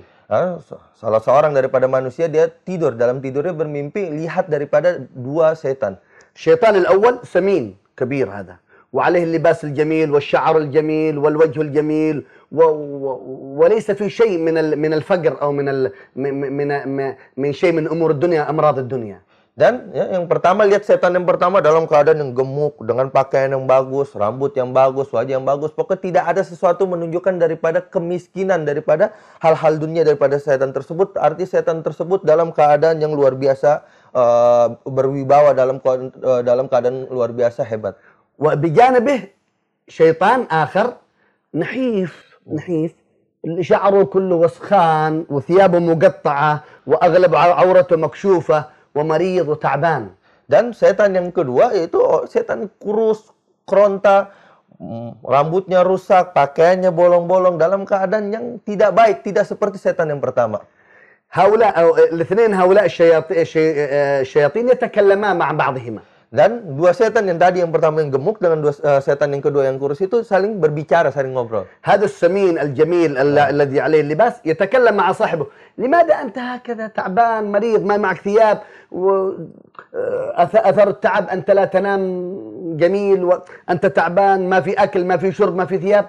Salah 0.93 1.17
seorang 1.25 1.57
daripada 1.57 1.89
manusia 1.89 2.29
dia 2.29 2.45
tidur 2.45 2.93
dalam 2.93 3.17
tidurnya 3.17 3.49
bermimpi 3.49 4.13
lihat 4.13 4.45
daripada 4.45 5.01
dua 5.09 5.57
setan. 5.57 5.97
Syaitan 6.37 6.77
al-awwal 6.77 7.25
semin, 7.25 7.73
kabir. 7.97 8.29
وعليه 8.94 9.24
اللباس 9.24 9.64
الجميل 9.64 10.10
والشعر 10.14 10.58
الجميل 10.58 11.18
والوجه 11.18 11.60
الجميل 11.60 12.16
و 12.52 12.62
و 12.62 13.06
وليس 13.60 13.90
في 13.90 14.06
شيء 14.10 14.38
من 14.38 14.54
ال 14.58 14.78
من 14.78 14.94
الفقر 14.94 15.42
أو 15.42 15.50
من 15.52 15.66
ال 15.68 15.90
من 16.16 16.30
من, 16.58 16.68
من, 16.88 17.14
من 17.36 17.50
شيء 17.52 17.72
من 17.72 17.88
أمور 17.90 18.10
الدنيا 18.10 18.50
أمراض 18.50 18.78
الدنيا 18.78 19.34
Dan 19.54 19.94
ya, 19.94 20.18
yang 20.18 20.26
pertama 20.26 20.66
lihat 20.66 20.82
setan 20.82 21.14
yang 21.14 21.30
pertama 21.30 21.62
dalam 21.62 21.86
keadaan 21.86 22.18
yang 22.18 22.34
gemuk 22.34 22.74
dengan 22.82 23.06
pakaian 23.06 23.54
yang 23.54 23.70
bagus, 23.70 24.10
rambut 24.18 24.50
yang 24.58 24.74
bagus, 24.74 25.06
wajah 25.14 25.38
yang 25.38 25.46
bagus. 25.46 25.70
Pokoknya 25.70 26.02
tidak 26.02 26.24
ada 26.26 26.42
sesuatu 26.42 26.90
menunjukkan 26.90 27.38
daripada 27.38 27.78
kemiskinan 27.78 28.66
daripada 28.66 29.14
hal-hal 29.38 29.78
dunia 29.78 30.02
daripada 30.02 30.42
setan 30.42 30.74
tersebut. 30.74 31.14
Arti 31.14 31.46
setan 31.46 31.86
tersebut 31.86 32.26
dalam 32.26 32.50
keadaan 32.50 32.98
yang 32.98 33.14
luar 33.14 33.38
biasa 33.38 33.86
eh, 34.10 34.66
berwibawa 34.90 35.54
dalam 35.54 35.78
ko- 35.78 36.10
eh, 36.10 36.42
dalam 36.42 36.66
keadaan 36.66 37.06
luar 37.06 37.30
biasa 37.30 37.62
hebat. 37.62 37.94
وبجانبه 38.38 39.20
شيطان 39.88 40.46
آخر 40.50 40.86
نحيف 41.54 42.38
نحيف 42.52 42.92
اللي 43.44 43.62
شعره 43.62 44.04
كله 44.04 44.36
وسخان 44.36 45.24
وثيابه 45.30 45.78
مقطعة 45.78 46.52
وأغلب 46.86 47.32
عو- 47.34 47.52
عورته 47.52 47.96
مكشوفة 47.96 48.64
ومريض 48.94 49.48
وتعبان 49.48 50.04
Dan 50.44 50.76
setan 50.76 51.16
yang 51.16 51.32
kedua 51.32 51.72
yaitu 51.72 51.96
oh, 51.96 52.28
setan 52.28 52.68
kurus, 52.76 53.32
kronta, 53.64 54.28
mm, 54.76 55.24
rambutnya 55.24 55.80
rusak, 55.80 56.36
pakaiannya 56.36 56.92
bolong-bolong 56.92 57.56
dalam 57.56 57.88
keadaan 57.88 58.28
yang 58.28 58.44
tidak 58.60 58.92
baik, 58.92 59.24
tidak 59.24 59.48
seperti 59.48 59.80
setan 59.80 60.12
yang 60.12 60.20
pertama. 60.20 60.60
هؤلاء 61.32 61.72
أو 61.80 61.88
الاثنين 62.14 62.54
هؤلاء 62.54 62.84
الشياطين, 62.86 63.36
الشياطين 64.22 64.68
يتكلمان 64.68 65.34
مع 65.36 65.48
بعضهما 65.52 66.02
Dan 66.34 66.74
dua 66.74 66.90
setan 66.90 67.30
yang 67.30 67.38
tadi 67.38 67.62
yang 67.62 67.70
pertama 67.70 68.02
yang 68.02 68.10
gemuk 68.10 68.42
dengan 68.42 68.58
dua 68.58 68.74
eh, 68.74 68.98
setan 68.98 69.30
yang 69.30 69.38
kedua 69.38 69.70
yang 69.70 69.78
kurus 69.78 70.02
itu 70.02 70.26
saling 70.26 70.58
berbicara, 70.58 71.14
saling 71.14 71.30
ngobrol. 71.30 71.62
هذا 71.86 72.10
السمين 72.10 72.58
الجميل 72.58 73.14
ال- 73.14 73.38
الذي 73.54 73.78
عليه 73.78 74.00
اللباس 74.10 74.42
يتكلم 74.42 74.98
مع 74.98 75.06
صاحبه 75.14 75.46
لماذا 75.78 76.14
أنت 76.26 76.34
هكذا 76.38 76.86
تعبان 76.90 77.52
مريض 77.54 77.86
ما 77.86 77.96
معك 78.02 78.18
ثياب 78.26 78.58
وأثر 79.94 80.88
التعب 80.88 81.24
أنت 81.28 81.48
لا 81.50 81.64
تنام 81.64 82.02
جميل 82.82 83.24
وأنت 83.24 83.86
تعبان 83.86 84.48
ما 84.50 84.58
في 84.60 84.74
أكل 84.74 85.04
ما 85.06 85.16
في 85.16 85.30
شرب 85.32 85.54
ما 85.54 85.64
في 85.70 85.78
ثياب 85.78 86.06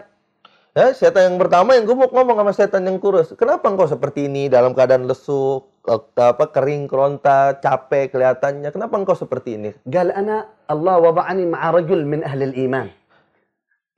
Ya, 0.76 0.92
setan 0.92 1.32
yang 1.32 1.40
pertama 1.40 1.72
yang 1.72 1.88
gemuk 1.88 2.12
ngomong 2.12 2.36
sama 2.36 2.52
setan 2.52 2.84
yang 2.84 3.00
kurus. 3.00 3.32
Kenapa 3.40 3.72
engkau 3.72 3.88
seperti 3.88 4.28
ini 4.28 4.52
dalam 4.52 4.76
keadaan 4.76 5.08
lesu, 5.08 5.64
ke- 5.64 5.69
apa 6.17 6.45
kering, 6.53 6.87
keronta, 6.87 7.57
capek 7.59 8.13
kelihatannya? 8.13 8.69
Kenapa 8.71 8.95
engkau 9.01 9.17
seperti 9.17 9.57
ini? 9.57 9.71
قال 9.89 10.13
أنا 10.13 10.47
الله 10.71 10.95
وضعني 10.99 11.47
مع 11.49 11.71
رجل 11.71 12.05
من 12.07 12.21
أهل 12.25 12.43
الإيمان 12.53 12.89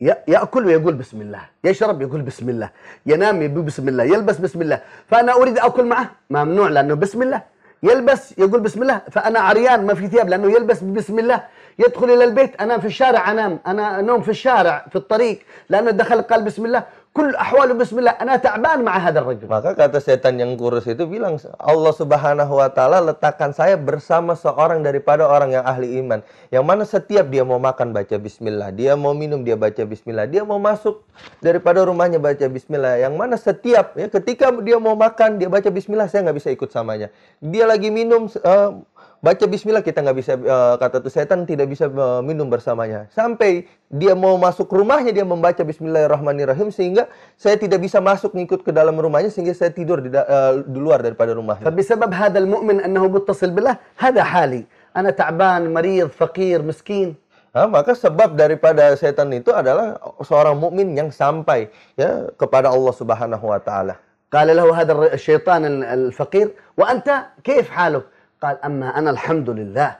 ي- 0.02 0.22
يأكل 0.28 0.66
ويقول 0.66 0.94
بسم 0.94 1.20
الله 1.20 1.42
يشرب 1.64 2.02
يقول 2.02 2.22
بسم 2.22 2.48
الله 2.48 2.70
ينام 3.06 3.42
يقول 3.42 3.62
بسم 3.62 3.88
الله 3.88 4.04
يلبس 4.04 4.36
بسم 4.38 4.62
الله 4.62 4.78
فأنا 5.06 5.32
أريد 5.38 5.58
أكل 5.58 5.84
معه 5.86 6.10
ممنوع 6.30 6.68
لأنه 6.68 6.94
بسم 6.94 7.22
الله 7.22 7.42
يلبس 7.82 8.38
يقول 8.38 8.60
بسم 8.62 8.82
الله 8.82 8.98
فأنا 9.10 9.38
عريان 9.40 9.86
ما 9.86 9.94
في 9.94 10.06
ثياب 10.08 10.28
لأنه 10.28 10.50
يلبس 10.50 10.82
بسم 10.82 11.18
الله 11.18 11.38
يدخل 11.78 12.08
إلى 12.10 12.24
البيت 12.24 12.62
أنام 12.62 12.80
في 12.80 12.86
الشارع 12.86 13.30
أنام 13.30 13.58
أنا 13.66 14.00
نوم 14.00 14.22
في 14.22 14.30
الشارع 14.30 14.86
في 14.90 14.96
الطريق 14.96 15.38
لأنه 15.70 15.90
دخل 15.90 16.22
قال 16.22 16.42
بسم 16.46 16.66
الله 16.66 16.82
Kul 17.12 17.36
ahwalu 17.36 17.76
bismillah. 17.84 18.16
Ana 18.16 18.40
ta'ban 18.40 18.80
ma'a 18.80 18.96
hadzal 18.96 19.28
rajul. 19.28 19.44
Maka 19.44 19.76
kata 19.76 20.00
setan 20.00 20.40
yang 20.40 20.56
kurus 20.56 20.88
itu 20.88 21.04
bilang, 21.04 21.36
Allah 21.60 21.92
subhanahu 21.92 22.56
wa 22.56 22.72
ta'ala 22.72 23.04
letakkan 23.04 23.52
saya 23.52 23.76
bersama 23.76 24.32
seorang 24.32 24.80
daripada 24.80 25.28
orang 25.28 25.52
yang 25.52 25.60
ahli 25.60 26.00
iman. 26.00 26.24
Yang 26.48 26.64
mana 26.64 26.82
setiap 26.88 27.28
dia 27.28 27.44
mau 27.44 27.60
makan 27.60 27.92
baca 27.92 28.16
bismillah. 28.16 28.72
Dia 28.72 28.96
mau 28.96 29.12
minum 29.12 29.44
dia 29.44 29.60
baca 29.60 29.84
bismillah. 29.84 30.24
Dia 30.24 30.40
mau 30.40 30.56
masuk 30.56 31.04
daripada 31.44 31.84
rumahnya 31.84 32.16
baca 32.16 32.48
bismillah. 32.48 33.04
Yang 33.04 33.14
mana 33.20 33.36
setiap 33.36 33.92
ya 33.92 34.08
ketika 34.08 34.48
dia 34.64 34.80
mau 34.80 34.96
makan 34.96 35.36
dia 35.36 35.52
baca 35.52 35.68
bismillah. 35.68 36.08
Saya 36.08 36.24
nggak 36.24 36.40
bisa 36.40 36.48
ikut 36.48 36.72
samanya. 36.72 37.12
Dia 37.44 37.68
lagi 37.68 37.92
minum 37.92 38.32
uh, 38.40 38.80
baca 39.21 39.45
bismillah 39.45 39.81
kita 39.81 39.99
nggak 40.01 40.17
bisa, 40.17 40.33
eh, 40.37 40.75
kata 40.77 41.01
tuh 41.01 41.09
setan 41.09 41.43
tidak 41.43 41.67
bisa 41.67 41.89
eh, 41.89 42.21
minum 42.21 42.47
bersamanya. 42.47 43.09
Sampai 43.09 43.65
dia 43.87 44.13
mau 44.13 44.37
masuk 44.37 44.69
rumahnya 44.69 45.09
dia 45.09 45.25
membaca 45.25 45.63
bismillahirrahmanirrahim 45.63 46.69
sehingga 46.69 47.07
saya 47.35 47.57
tidak 47.57 47.81
bisa 47.81 47.97
masuk 47.97 48.35
ngikut 48.35 48.61
ke 48.61 48.71
dalam 48.71 48.93
rumahnya 48.95 49.33
sehingga 49.33 49.55
saya 49.55 49.73
tidur 49.73 49.99
di, 49.99 50.09
da- 50.09 50.27
eh, 50.27 50.61
di 50.67 50.77
luar 50.79 51.01
daripada 51.01 51.33
rumahnya. 51.33 51.65
فبسبب 51.65 52.11
هذا 52.13 52.39
المؤمن 52.39 52.85
أنه 52.85 53.03
متصل 53.07 53.51
بالله 53.51 53.75
هذا 53.97 54.21
حالي 54.23 54.63
أنا 54.97 55.09
تعبان 55.13 55.73
مريض 55.73 56.09
فقير 56.13 56.61
مسكين 56.61 57.25
Nah, 57.57 57.65
maka 57.65 57.97
sebab 57.97 58.37
daripada 58.37 58.93
setan 58.93 59.33
itu 59.33 59.49
adalah 59.49 59.97
seorang 60.21 60.53
mukmin 60.61 60.93
yang 60.93 61.09
sampai 61.09 61.73
ya 61.97 62.29
kepada 62.37 62.69
Allah 62.69 62.93
Subhanahu 62.93 63.49
wa 63.49 63.57
taala. 63.57 63.97
قال 64.29 64.51
له 64.53 64.67
هذا 64.69 64.91
الر- 64.93 65.13
الشيطان 65.17 65.61
ال- 65.65 65.85
الفقير 65.87 66.53
وأنت 66.77 67.07
كيف 67.41 67.71
حالك 67.73 68.05
قال 68.42 68.58
أما 68.64 68.98
أنا 68.98 69.10
الحمد 69.14 69.50
لله 69.50 69.90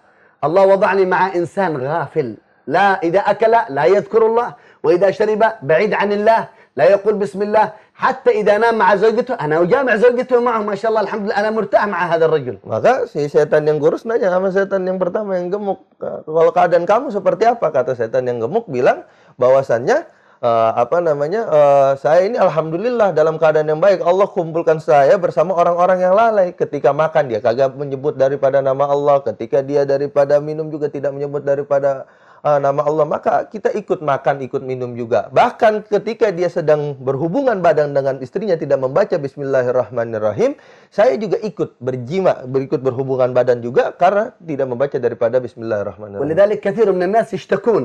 الله 0.42 0.62
وضعني 0.66 1.06
مع 1.06 1.20
إنسان 1.38 1.78
غافل. 1.78 2.28
لا 2.66 2.98
إذا 3.02 3.18
أكل 3.18 3.54
لا 3.70 3.84
يذكر 3.86 4.22
الله 4.26 4.48
وإذا 4.82 5.10
شرب 5.10 5.42
بعيد 5.62 5.94
عن 5.94 6.10
الله 6.12 6.40
لا 6.74 6.84
يقول 6.98 7.14
بسم 7.22 7.42
الله. 7.42 7.66
حتى 7.94 8.30
إذا 8.42 8.58
نام 8.58 8.74
مع 8.82 8.88
زوجته 8.98 9.34
أنا 9.38 9.62
أجامع 9.62 9.94
زوجته 9.96 10.40
معه 10.42 10.62
ما 10.66 10.74
شاء 10.74 10.90
الله 10.90 11.02
الحمد 11.06 11.24
لله 11.30 11.36
أنا 11.38 11.50
مرتاح 11.54 11.82
مع 11.86 12.00
هذا 12.10 12.24
الرجل. 12.26 12.66
Maka 12.66 13.06
si 13.06 13.30
setan 13.30 13.62
yang 13.62 13.78
kurus 13.78 14.02
nanya 14.02 14.26
sama 14.26 14.50
setan 14.50 14.82
yang 14.82 14.98
pertama 14.98 15.38
yang 15.38 15.54
gemuk, 15.54 15.86
kalau 16.02 16.50
keadaan 16.50 16.82
kamu 16.82 17.14
seperti 17.14 17.46
apa? 17.46 17.70
Kata 17.70 17.94
setan 17.94 18.26
yang 18.26 18.42
gemuk 18.42 18.66
bilang 18.66 19.06
bahwasannya 19.38 20.02
eh, 20.41 20.71
apa 20.77 20.97
namanya? 21.01 21.41
eh, 21.49 21.91
saya 21.97 22.25
ini 22.29 22.37
alhamdulillah 22.37 23.11
dalam 23.11 23.41
keadaan 23.41 23.67
yang 23.71 23.81
baik. 23.81 24.05
Allah 24.05 24.27
kumpulkan 24.29 24.77
saya 24.77 25.17
bersama 25.17 25.57
orang-orang 25.57 25.99
yang 26.05 26.13
lalai. 26.13 26.53
Ketika 26.53 26.93
makan 26.93 27.31
dia 27.31 27.39
kagak 27.41 27.73
menyebut 27.73 28.17
daripada 28.17 28.61
nama 28.61 28.85
Allah, 28.87 29.21
ketika 29.25 29.65
dia 29.65 29.83
daripada 29.83 30.37
minum 30.37 30.69
juga 30.69 30.87
tidak 30.93 31.11
menyebut 31.17 31.41
daripada 31.41 32.05
eh, 32.45 32.59
nama 32.61 32.85
Allah, 32.85 33.05
maka 33.09 33.49
kita 33.49 33.73
ikut 33.73 33.99
makan, 34.05 34.45
ikut 34.45 34.61
minum 34.61 34.93
juga. 34.93 35.27
Bahkan 35.33 35.89
ketika 35.89 36.29
dia 36.29 36.47
sedang 36.53 36.93
berhubungan 37.01 37.57
badan 37.59 37.97
dengan 37.97 38.21
istrinya 38.21 38.53
tidak 38.53 38.77
membaca 38.77 39.17
bismillahirrahmanirrahim, 39.17 40.53
saya 40.93 41.17
juga 41.17 41.41
ikut 41.41 41.81
berjima, 41.81 42.45
berikut 42.45 42.79
berhubungan 42.85 43.33
badan 43.33 43.59
juga 43.59 43.89
karena 43.97 44.31
tidak 44.37 44.67
membaca 44.69 44.97
daripada 45.01 45.41
bismillahirrahmanirrahim. 45.41 46.23
ولذلك 46.23 46.59
كثير 46.61 46.87
من 46.93 47.09
الناس 47.09 47.33
يشتكون 47.33 47.83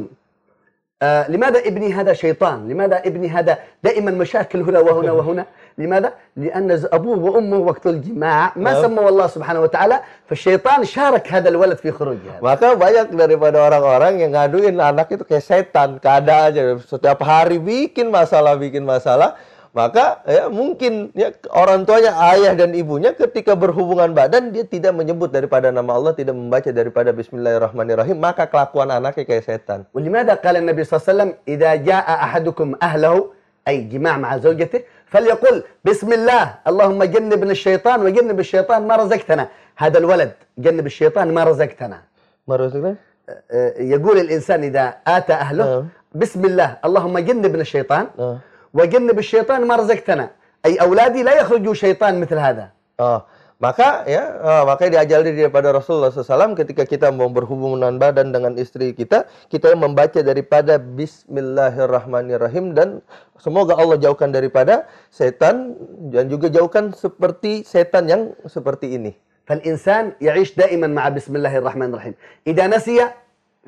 آه 1.01 1.31
لماذا 1.31 1.59
ابني 1.59 1.93
هذا 1.93 2.13
شيطان 2.13 2.67
لماذا 2.69 2.97
ابني 3.05 3.29
هذا 3.29 3.57
دائما 3.83 4.11
مشاكل 4.11 4.61
هنا 4.61 4.79
وهنا 4.79 5.11
وهنا 5.17 5.45
لماذا 5.77 6.13
لأن 6.37 6.83
أبوه 6.91 7.19
وأمه 7.19 7.57
وقت 7.57 7.87
الجماع 7.87 8.51
ما 8.55 8.73
نعم. 8.73 8.81
سموا 8.81 9.09
الله 9.09 9.27
سبحانه 9.27 9.61
وتعالى 9.61 9.99
فالشيطان 10.27 10.83
شارك 10.83 11.33
هذا 11.33 11.49
الولد 11.49 11.77
في 11.77 11.91
خروجه. 11.91 12.41
Maka 12.41 12.73
banyak 12.73 13.13
daripada 13.13 13.61
orang-orang 13.61 14.25
yang 14.25 14.31
ngaduin 14.33 14.81
anak 14.81 15.13
itu 15.13 15.21
kayak 15.21 15.45
setan, 15.45 16.01
setiap 16.81 17.21
hari 17.21 17.61
bikin 17.61 18.09
masalah, 18.09 18.57
bikin 18.57 18.81
masalah. 18.81 19.37
Maka 19.76 20.20
ya 20.28 20.52
mungkin 20.52 21.16
ya 21.16 21.32
orang 21.49 21.88
tuanya 21.88 22.12
ayah 22.37 22.52
dan 22.52 22.76
ibunya 22.76 23.16
ketika 23.16 23.56
berhubungan 23.56 24.12
badan 24.12 24.52
dia 24.52 24.68
tidak 24.68 24.92
menyebut 24.92 25.32
daripada 25.32 25.72
nama 25.72 25.96
Allah, 25.96 26.12
tidak 26.12 26.37
membaca 26.37 26.68
daripada 26.68 27.08
Bismillahirrahmanirrahim, 27.08 28.20
maka 28.20 28.44
kelakuan 28.44 28.92
anaknya 28.92 29.25
kayak 29.25 29.44
setan. 29.49 29.88
ولماذا 29.96 30.44
قال 30.44 30.61
النبي 30.61 30.84
صلى 30.84 30.92
الله 30.92 31.04
عليه 31.04 31.12
وسلم 31.16 31.30
إذا 31.49 31.70
جاء 31.88 32.04
أحدكم 32.04 32.68
أهله 32.84 33.16
أي 33.68 33.88
جماع 33.88 34.18
مع 34.18 34.30
زوجته 34.42 34.80
فليقل 35.08 35.56
بسم 35.87 36.08
الله 36.12 36.44
اللهم 36.68 37.00
جنبنا 37.04 37.52
الشيطان 37.56 37.99
وجنب 38.04 38.38
الشيطان 38.40 38.80
ما 38.84 38.96
رزقتنا 39.00 39.44
هذا 39.78 39.99
الولد 40.02 40.32
جنب 40.58 40.87
الشيطان 40.87 41.26
ما 41.32 41.44
رزقتنا 41.49 41.99
Maksudnya? 42.42 42.99
آه، 43.50 43.72
يقول 43.78 44.18
الإنسان 44.18 44.66
إذا 44.68 44.84
آتى 45.06 45.32
أهله 45.32 45.64
نعم. 45.64 45.84
بسم 46.12 46.42
الله 46.44 46.68
اللهم 46.84 47.14
جنبنا 47.18 47.62
الشيطان 47.62 48.04
Nah. 48.18 48.37
وجنب 48.75 49.18
الشيطان 49.18 49.66
ما 49.66 49.76
رزقتنا 49.76 50.30
أي 50.66 50.80
أولادي 50.80 51.22
لا 51.22 51.40
يخرجوا 51.40 51.75
شيطان 51.75 52.20
مثل 52.20 52.38
هذا 52.38 52.68
Oh, 53.02 53.18
maka 53.58 54.06
ya, 54.06 54.38
oh, 54.44 54.62
makanya 54.68 55.02
diajari 55.02 55.34
daripada 55.34 55.75
Rasulullah 55.75 56.12
SAW 56.12 56.54
ketika 56.54 56.87
kita 56.87 57.11
mau 57.11 57.26
berhubungan 57.32 57.99
badan 57.99 58.30
dengan 58.30 58.54
istri 58.54 58.94
kita, 58.94 59.26
kita 59.50 59.75
membaca 59.75 60.22
daripada 60.22 60.78
Bismillahirrahmanirrahim 60.78 62.78
dan 62.78 63.02
semoga 63.42 63.75
Allah 63.75 63.99
jauhkan 63.99 64.30
daripada 64.30 64.87
setan 65.11 65.75
dan 66.14 66.30
juga 66.30 66.46
jauhkan 66.52 66.94
seperti 66.94 67.66
setan 67.66 68.06
yang 68.06 68.22
seperti 68.46 68.94
ini. 68.94 69.18
فالإنسان 69.46 70.12
يعيش 70.20 70.54
دائما 70.54 70.87
مع 70.87 71.08
بسم 71.08 71.37
الله 71.37 71.58
الرحمن 71.58 71.88
الرحيم 71.94 72.14
إذا 72.46 72.66
نسي 72.66 72.99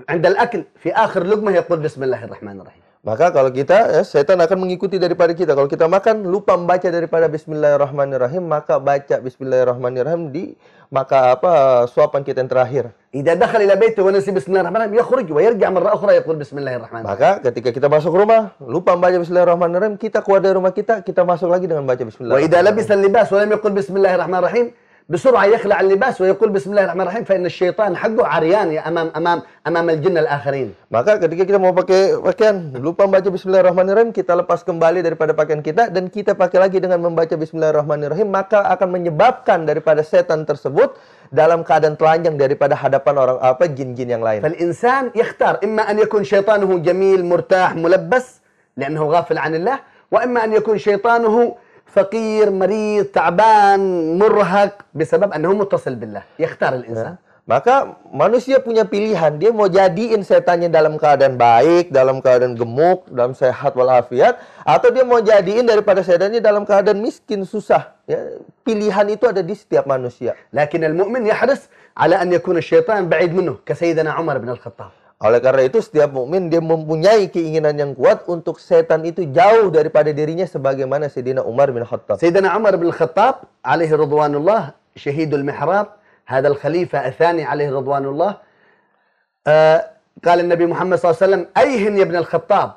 عند 0.09 0.25
الأكل 0.26 0.64
في 0.78 0.95
آخر 0.95 1.26
لقمة 1.26 1.50
يقول 1.50 1.78
بسم 1.83 2.02
الله 2.02 2.25
الرحمن 2.25 2.61
الرحيم 2.61 2.83
maka 3.00 3.32
kalau 3.32 3.48
kita, 3.48 3.96
ya, 3.96 4.03
setan 4.03 4.44
akan 4.44 4.68
mengikuti 4.68 5.00
daripada 5.00 5.32
kita. 5.32 5.56
Kalau 5.56 5.72
kita 5.72 5.88
makan, 5.88 6.27
lupa 6.27 6.60
membaca 6.60 6.84
daripada 6.84 7.32
Bismillahirrahmanirrahim, 7.32 8.44
maka 8.44 8.75
baca 8.75 9.24
Bismillahirrahmanirrahim 9.24 10.36
di 10.36 10.60
maka 10.91 11.38
apa 11.38 11.86
suapan 11.88 12.27
kita 12.27 12.44
yang 12.44 12.51
terakhir. 12.51 12.84
Idza 13.15 13.39
dakhala 13.39 13.63
ila 13.63 13.77
baiti 13.79 14.03
wa 14.03 14.12
nasi 14.12 14.34
bismillahirrahmanirrahim 14.36 15.00
yakhruj 15.00 15.27
wa 15.32 15.39
yarji' 15.39 15.70
marra 15.70 15.96
ukhra 15.96 16.12
yaqul 16.18 16.38
bismillahirrahmanirrahim. 16.41 17.08
Maka 17.08 17.39
ketika 17.46 17.70
kita 17.72 17.88
masuk 17.88 18.12
rumah, 18.12 18.58
lupa 18.60 18.98
membaca 19.00 19.15
bismillahirrahmanirrahim, 19.15 19.96
kita 19.96 20.20
keluar 20.20 20.44
dari 20.44 20.60
rumah 20.60 20.74
kita, 20.75 21.06
kita 21.06 21.22
masuk 21.24 21.48
lagi 21.48 21.72
dengan 21.72 21.88
baca 21.88 22.03
bismillahirrahmanirrahim. 22.03 22.51
Wa 22.51 22.60
idza 22.60 22.68
labisa 22.68 22.94
libas 23.00 23.27
wa 23.32 23.38
lam 23.39 23.50
yaqul 23.56 23.74
bismillahirrahmanirrahim 23.79 24.65
بسرعة 25.09 25.45
يخلع 25.45 25.81
اللباس 25.81 26.21
ويقول 26.21 26.49
بسم 26.49 26.73
الله 26.73 26.85
الرحمن 26.85 27.04
الرحيم 27.04 27.25
فإن 27.28 27.45
الشيطان 27.45 27.93
حقه 27.93 28.25
عريان 28.25 28.73
يا 28.73 28.88
أمام 28.88 29.12
أمام 29.12 29.38
أمام 29.69 29.87
الجن 29.90 30.16
الآخرين 30.16 30.88
Maka 30.88 31.21
ketika 31.21 31.45
kita 31.45 31.61
mau 31.61 31.76
pakai 31.76 32.16
pakaian, 32.16 32.73
lupa 32.81 33.04
membaca 33.04 33.28
Bismillahirrahmanirrahim, 33.28 34.17
kita 34.17 34.32
lepas 34.32 34.65
kembali 34.65 35.04
daripada 35.04 35.37
pakaian 35.37 35.60
kita 35.60 35.93
dan 35.93 36.08
kita 36.08 36.32
pakai 36.32 36.56
lagi 36.56 36.80
dengan 36.80 37.04
membaca 37.04 37.37
Bismillahirrahmanirrahim, 37.37 38.32
maka 38.32 38.65
akan 38.73 38.89
menyebabkan 38.97 39.69
daripada 39.69 40.00
setan 40.00 40.49
tersebut 40.49 40.97
dalam 41.28 41.69
keadaan 41.69 42.00
telanjang 42.00 42.41
daripada 42.41 42.73
hadapan 42.73 43.15
orang 43.21 43.39
apa 43.45 43.69
jin-jin 43.69 44.08
yang 44.08 44.25
lain. 44.25 44.41
فالإنسان 44.41 45.13
يختار 45.13 45.60
إما 45.69 45.84
أن 45.84 46.00
يكون 46.00 46.25
شيطانه 46.25 46.71
جميل 46.80 47.28
مرتاح 47.28 47.76
ملبس 47.76 48.41
لأنه 48.80 49.04
غافل 49.04 49.37
عن 49.37 49.52
الله 49.52 49.76
وإما 50.08 50.49
أن 50.49 50.50
يكون 50.65 50.80
شيطانه 50.80 51.37
فقير 51.95 52.50
مريض 52.50 53.04
تعبان 53.04 53.80
مرهق 54.19 54.82
بسبب 54.95 55.32
أنه 55.32 55.54
متصل 55.54 55.95
بالله 55.95 56.23
يختار 56.39 56.75
الإنسان 56.75 57.17
Maka 57.45 58.00
manusia 58.08 58.56
punya 58.56 58.89
pilihan, 58.89 59.37
dia 59.37 59.52
mau 59.52 59.69
jadiin 59.69 60.25
setannya 60.25 60.73
dalam 60.73 60.97
keadaan 60.97 61.37
baik, 61.37 61.93
dalam 61.93 62.25
keadaan 62.25 62.56
gemuk, 62.56 63.04
dalam 63.13 63.37
sehat 63.37 63.76
walafiat, 63.76 64.41
atau 64.65 64.89
dia 64.89 65.04
mau 65.04 65.21
jadiin 65.21 65.69
daripada 65.69 66.00
setannya 66.00 66.41
dalam 66.41 66.65
keadaan 66.65 67.04
miskin, 67.04 67.45
susah. 67.45 67.93
Ya, 68.08 68.41
pilihan 68.65 69.13
itu 69.13 69.28
ada 69.28 69.45
di 69.45 69.52
setiap 69.52 69.84
manusia. 69.84 70.32
لكن 70.56 70.89
المؤمن 70.89 71.28
يحرص 71.28 71.69
على 71.93 72.17
أن 72.17 72.32
يكون 72.32 72.56
الشيطان 72.65 73.13
بعيد 73.13 73.37
منه 73.37 73.60
كسيدنا 73.69 74.08
عمر 74.17 74.41
بن 74.41 74.49
الخطاب 74.56 74.98
Oleh 75.25 75.41
karena 75.41 75.63
itu 75.65 75.78
setiap 75.80 76.10
mukmin 76.13 76.52
dia 76.52 76.60
mempunyai 76.60 77.30
keinginan 77.30 77.78
yang 77.78 77.93
kuat 77.95 78.26
untuk 78.28 78.60
setan 78.60 79.06
itu 79.08 79.25
jauh 79.30 79.71
daripada 79.73 80.13
dirinya 80.13 80.45
sebagaimana 80.45 81.08
Sayyidina 81.08 81.41
Umar 81.47 81.71
bin 81.71 81.87
Khattab. 81.87 82.19
سيدنا 82.21 82.50
عمر 82.50 82.76
بن 82.76 82.87
الخطاب 82.93 83.34
عليه 83.65 83.91
رضوان 83.95 84.34
الله 84.34 84.63
شهيد 84.97 85.34
المحراب 85.34 85.87
هذا 86.26 86.49
الخليفة 86.49 86.99
الثاني 87.08 87.45
عليه 87.45 87.73
رضوان 87.73 88.04
الله 88.04 88.32
آه 89.47 89.80
قال 90.25 90.41
النبي 90.41 90.67
محمد 90.67 90.99
صلى 90.99 91.08
الله 91.08 91.19
عليه 91.19 91.26
وسلم 91.26 91.43
أيهن 91.56 91.95
يا 91.99 92.04
ابن 92.04 92.17
الخطاب 92.17 92.69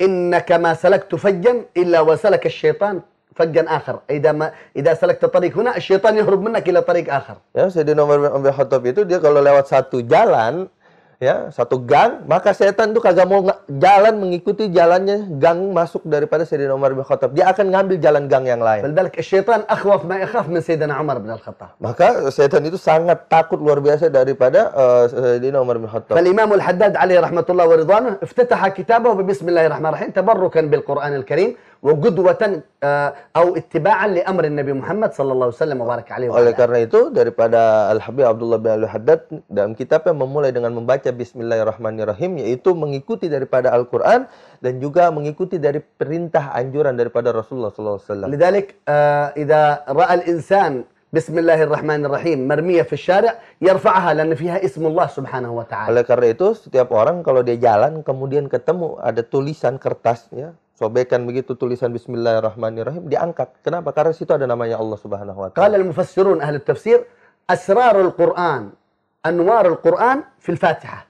إنك 0.00 0.52
ما 0.52 0.74
سلكت 0.74 1.14
فجا 1.14 1.54
إلا 1.76 2.00
وسلك 2.00 2.46
الشيطان 2.46 3.00
فجا 3.36 3.62
آخر 3.68 4.00
إذا 4.10 4.32
ما 4.32 4.52
إذا 4.76 4.94
سلكت 4.94 5.24
طريق 5.24 5.52
هنا 5.58 5.76
الشيطان 5.76 6.16
يهرب 6.16 6.40
منك 6.42 6.68
إلى 6.68 6.80
طريق 6.82 7.06
آخر 7.14 7.36
Ya, 7.54 7.70
Sayyidina 7.70 8.02
Umar 8.02 8.18
bin 8.20 8.42
bin 8.42 8.52
Khattab 8.52 8.82
itu 8.86 9.04
dia 9.06 9.18
kalau 9.22 9.40
lewat 9.40 9.70
satu 9.70 10.02
jalan 10.02 10.66
ya 11.17 11.49
satu 11.49 11.81
gang 11.81 12.29
maka 12.29 12.53
setan 12.53 12.93
itu 12.93 13.01
kagak 13.01 13.25
mau 13.25 13.41
jalan 13.65 14.21
mengikuti 14.21 14.69
jalannya 14.69 15.37
gang 15.41 15.73
masuk 15.73 16.05
daripada 16.05 16.45
Sayyidina 16.45 16.77
Umar 16.77 16.93
bin 16.93 17.01
Khattab. 17.01 17.33
Dia 17.33 17.49
akan 17.49 17.73
ngambil 17.73 17.97
jalan 17.97 18.29
gang 18.29 18.45
yang 18.45 18.61
lain. 18.61 18.85
Syaitan 19.21 19.65
akhwaf 19.65 20.05
ma 20.05 20.21
ikhaf 20.21 20.45
min 20.45 20.61
Sayyidina 20.61 20.93
Umar 21.01 21.17
bin 21.17 21.33
Khattab. 21.33 21.73
Maka 21.81 22.29
setan 22.29 22.61
itu 22.69 22.77
sangat 22.77 23.25
takut 23.27 23.57
luar 23.57 23.81
biasa 23.81 24.13
daripada 24.13 24.69
uh, 24.77 25.05
Sayyidina 25.09 25.57
Umar 25.57 25.81
bin 25.81 25.89
Khattab. 25.89 26.13
Fal 26.13 26.29
Imam 26.29 26.53
Al-Haddad 26.53 26.93
alaihi 26.93 27.17
rahmatullah 27.17 27.65
wa 27.65 27.75
ridwanah 27.75 28.13
iftataha 28.21 28.69
kitabahu 28.77 29.25
bismillahirrahmanirrahim 29.25 30.13
tabarrukan 30.13 30.69
bil 30.69 30.85
Qur'an 30.85 31.17
Al-Karim 31.17 31.57
وقدوة 31.82 32.62
آه، 32.82 33.10
أو 33.36 33.46
اتباعا 33.58 34.06
لأمر 34.06 34.44
النبي 34.44 34.72
محمد 34.72 35.10
صلى 35.18 35.30
الله 35.34 35.46
عليه 35.50 35.60
وسلم 35.62 35.78
وبارك 35.82 36.08
عليه 36.12 36.28
Oleh 36.30 36.34
وعلى 36.34 36.50
آله. 36.54 36.58
karena 36.58 36.78
itu 36.86 37.00
daripada 37.10 37.90
Al 37.90 37.98
Habib 37.98 38.22
Abdullah 38.22 38.58
bin 38.62 38.70
Al 38.70 38.86
Haddad 38.86 39.26
dalam 39.50 39.74
kitabnya 39.74 40.14
memulai 40.14 40.54
dengan 40.54 40.70
membaca 40.78 41.10
Bismillahirrahmanirrahim 41.10 42.38
yaitu 42.38 42.70
mengikuti 42.78 43.26
daripada 43.26 43.74
Al-Qur'an 43.74 44.30
dan 44.62 44.78
juga 44.78 45.10
mengikuti 45.10 45.58
dari 45.58 45.82
perintah 45.82 46.54
anjuran 46.54 46.94
daripada 46.94 47.34
Rasulullah 47.34 47.74
SAW. 47.74 48.30
لذلك 48.30 48.78
آه، 48.86 49.34
إذا 49.34 49.90
رأى 49.90 50.14
الإنسان 50.22 50.86
بسم 51.12 51.34
الله 51.38 51.68
الرحمن 51.68 52.08
الرحيم 52.08 52.48
مرمية 52.48 52.88
في 52.88 52.96
الشارع 52.96 53.60
يرفعها 53.60 54.16
لأن 54.16 54.32
فيها 54.32 54.64
اسم 54.64 54.86
الله 54.86 55.06
سبحانه 55.12 55.50
وتعالى 55.52 55.92
Oleh 55.92 56.04
karena 56.08 56.32
itu 56.32 56.56
setiap 56.56 56.88
orang 56.88 57.20
kalau 57.20 57.44
dia 57.44 57.60
jalan 57.60 58.00
kemudian 58.00 58.48
ketemu 58.48 58.96
ada 58.96 59.20
tulisan 59.20 59.76
kertas 59.76 60.24
ya 60.32 60.56
sobekan 60.77 61.25
begitu 61.25 61.57
tulisan 61.57 61.89
Bismillahirrahmanirrahim 61.89 63.09
diangkat. 63.09 63.65
Kenapa? 63.65 63.89
Karena 63.97 64.13
situ 64.13 64.29
ada 64.29 64.45
namanya 64.45 64.77
Allah 64.77 64.97
Subhanahu 65.01 65.41
wa 65.41 65.49
taala. 65.49 65.81
Al-mufassirun 65.81 66.37
ahli 66.37 66.61
tafsir 66.61 67.01
asrarul 67.49 68.13
Quran, 68.13 68.77
anwarul 69.25 69.81
Quran 69.81 70.21
fil 70.37 70.61
Fatihah. 70.61 71.09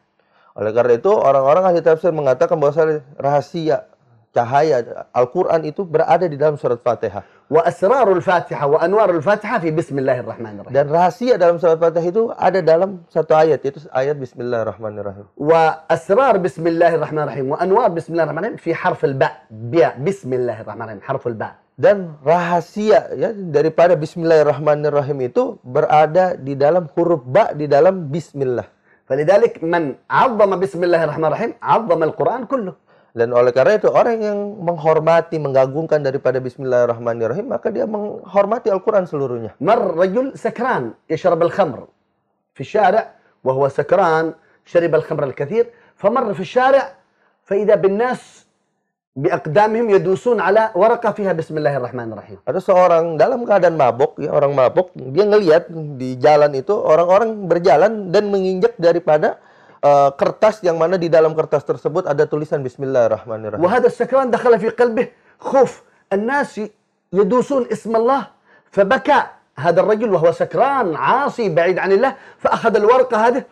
Oleh 0.58 0.72
karena 0.72 0.96
itu 0.96 1.12
orang-orang 1.12 1.76
ahli 1.76 1.84
tafsir 1.84 2.16
mengatakan 2.16 2.56
bahwa 2.58 3.04
rahasia 3.20 3.92
cahaya 4.37 5.07
Al-Qur'an 5.13 5.61
itu 5.69 5.85
berada 5.85 6.25
di 6.25 6.41
dalam 6.41 6.57
surat 6.57 6.81
Fatihah. 6.81 7.23
وأسرار 7.53 8.13
الفاتحة 8.13 8.67
وأنوار 8.67 9.11
الفاتحة 9.21 9.59
في 9.59 9.71
بسم 9.77 9.99
الله 10.01 10.25
الرحمن 10.25 10.53
الرحيم 10.65 10.73
Dan 10.73 10.89
rahasia 10.89 11.37
dalam 11.37 11.61
surat 11.61 11.77
Fatihah 11.77 12.09
itu 12.09 12.23
ada 12.33 12.65
dalam 12.65 13.05
satu 13.13 13.37
ayat 13.37 13.61
yaitu 13.61 13.85
ayat 13.93 14.17
Bismillahirrahmanirrahim. 14.17 15.29
وأسرار 15.37 16.41
بسم 16.41 16.65
الله 16.67 16.91
الرحمن 16.97 17.23
الرحيم 17.29 17.47
وأنوار 17.53 17.89
بسم 17.93 18.11
الله 18.17 18.25
الرحمن 18.25 18.45
الرحيم 18.45 18.57
في 18.57 18.73
حرف 18.73 19.01
الباء 19.05 19.35
بياء 19.69 20.01
بسم 20.01 20.33
الله 20.33 20.57
الرحمن 20.65 20.83
الرحيم 20.83 21.03
حرف 21.05 21.25
الباء 21.29 21.53
Dan 21.77 22.17
rahasia 22.25 23.13
ya 23.17 23.37
daripada 23.37 24.01
Bismillahirrahmanirrahim 24.01 25.19
itu 25.29 25.61
berada 25.61 26.37
di 26.41 26.57
dalam 26.57 26.89
huruf 26.97 27.21
ba 27.29 27.53
di 27.53 27.69
dalam 27.69 28.09
Bismillah. 28.09 28.65
فلذلك 29.13 29.61
من 29.61 29.93
عظم 30.09 30.51
بسم 30.57 30.81
الله 30.89 31.01
الرحمن 31.05 31.25
الرحيم 31.29 31.53
عظم 31.61 32.01
القرآن 32.03 32.43
كله 32.49 32.73
Dan 33.18 33.34
oleh 33.34 33.50
karena 33.50 33.82
itu 33.82 33.90
orang 33.90 34.22
yang 34.22 34.38
menghormati, 34.62 35.42
menggagungkan 35.42 36.06
daripada 36.06 36.38
bismillahirrahmanirrahim, 36.38 37.50
maka 37.50 37.74
dia 37.74 37.90
menghormati 37.90 38.70
Al-Quran 38.70 39.10
seluruhnya. 39.10 39.58
Mar 39.58 39.82
rajul 39.98 40.38
sakran 40.38 40.94
yashrab 41.10 41.42
al-khamr 41.42 41.90
fi 42.54 42.62
syara' 42.62 43.18
wa 43.42 43.58
huwa 43.58 43.74
sakran 43.74 44.38
sharib 44.70 44.94
al-khamr 44.94 45.34
al-kathir 45.34 45.74
famar 45.98 46.30
fi 46.38 46.46
syara' 46.46 46.94
fa 47.42 47.58
idha 47.58 47.74
bin 47.74 47.98
nas 47.98 48.46
biaqdamihim 49.18 49.98
yadusun 49.98 50.38
ala 50.38 50.70
waraqah 50.78 51.10
fiha 51.18 51.34
bismillahirrahmanirrahim. 51.34 52.38
Ada 52.46 52.62
seorang 52.62 53.18
dalam 53.18 53.50
keadaan 53.50 53.74
mabok, 53.74 54.22
ya 54.22 54.30
orang 54.30 54.54
mabok, 54.54 54.94
dia 54.94 55.26
ngelihat 55.26 55.74
di 55.98 56.22
jalan 56.22 56.54
itu 56.54 56.78
orang-orang 56.78 57.50
berjalan 57.50 58.14
dan 58.14 58.30
menginjak 58.30 58.78
daripada 58.78 59.42
eh, 59.81 60.11
kertas 60.15 60.63
yang 60.63 60.79
mana 60.79 60.95
di 60.97 61.07
dalam 61.07 61.35
kertas 61.35 61.63
tersebut 61.63 62.07
ada 62.07 62.25
tulisan 62.25 62.63
Bismillahirrahmanirrahim. 62.63 63.61
وهذا 63.63 63.87
السكران 63.91 64.31
دخل 64.31 64.53
في 64.59 64.69
قلبه 64.73 65.07
خوف 65.43 65.83
الناس 66.13 66.59
ي- 66.59 66.71
يدوسون 67.13 67.69
اسم 67.73 67.93
الله 67.97 68.23
فبكى 68.71 69.21
هذا 69.53 69.79
الرجل 69.85 70.09
وهو 70.09 70.33
سكران 70.33 70.97
عاصي 70.97 71.53
بعيد 71.53 71.77
عن 71.77 71.93
الله 71.93 72.13
فأخذ 72.41 72.73
الورقة 72.73 73.17
هذه 73.17 73.43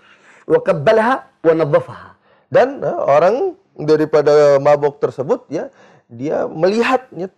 وقبلها 0.49 1.15
ونظفها 1.45 2.09
Dan 2.51 2.83
eh, 2.83 2.99
orang 2.99 3.55
daripada 3.79 4.59
mabuk 4.59 4.99
tersebut 4.99 5.47
ya 5.47 5.71
dia 6.11 6.51
melihat 6.51 7.07
ya, 7.15 7.31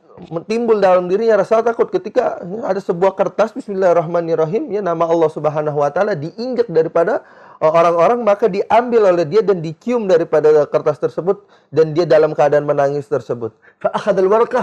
timbul 0.48 0.80
dalam 0.80 1.04
dirinya 1.04 1.36
rasa 1.36 1.60
takut 1.60 1.92
ketika 1.92 2.40
ya, 2.40 2.72
ada 2.72 2.80
sebuah 2.80 3.12
kertas 3.12 3.52
Bismillahirrahmanirrahim 3.52 4.72
ya 4.72 4.80
nama 4.80 5.04
Allah 5.04 5.28
Subhanahu 5.28 5.76
wa 5.76 5.92
taala 5.92 6.16
diinjak 6.16 6.72
daripada 6.72 7.20
eh, 7.20 7.45
orang-orang 7.62 8.26
maka 8.26 8.50
diambil 8.50 9.14
oleh 9.14 9.24
dia 9.24 9.40
dan 9.40 9.62
dicium 9.62 10.10
daripada 10.10 10.66
kertas 10.66 10.98
tersebut 10.98 11.46
dan 11.70 11.94
dia 11.94 12.04
dalam 12.04 12.34
keadaan 12.34 12.66
menangis 12.66 13.06
tersebut. 13.06 13.54
فأخذ 13.78 14.16
الورقة 14.18 14.62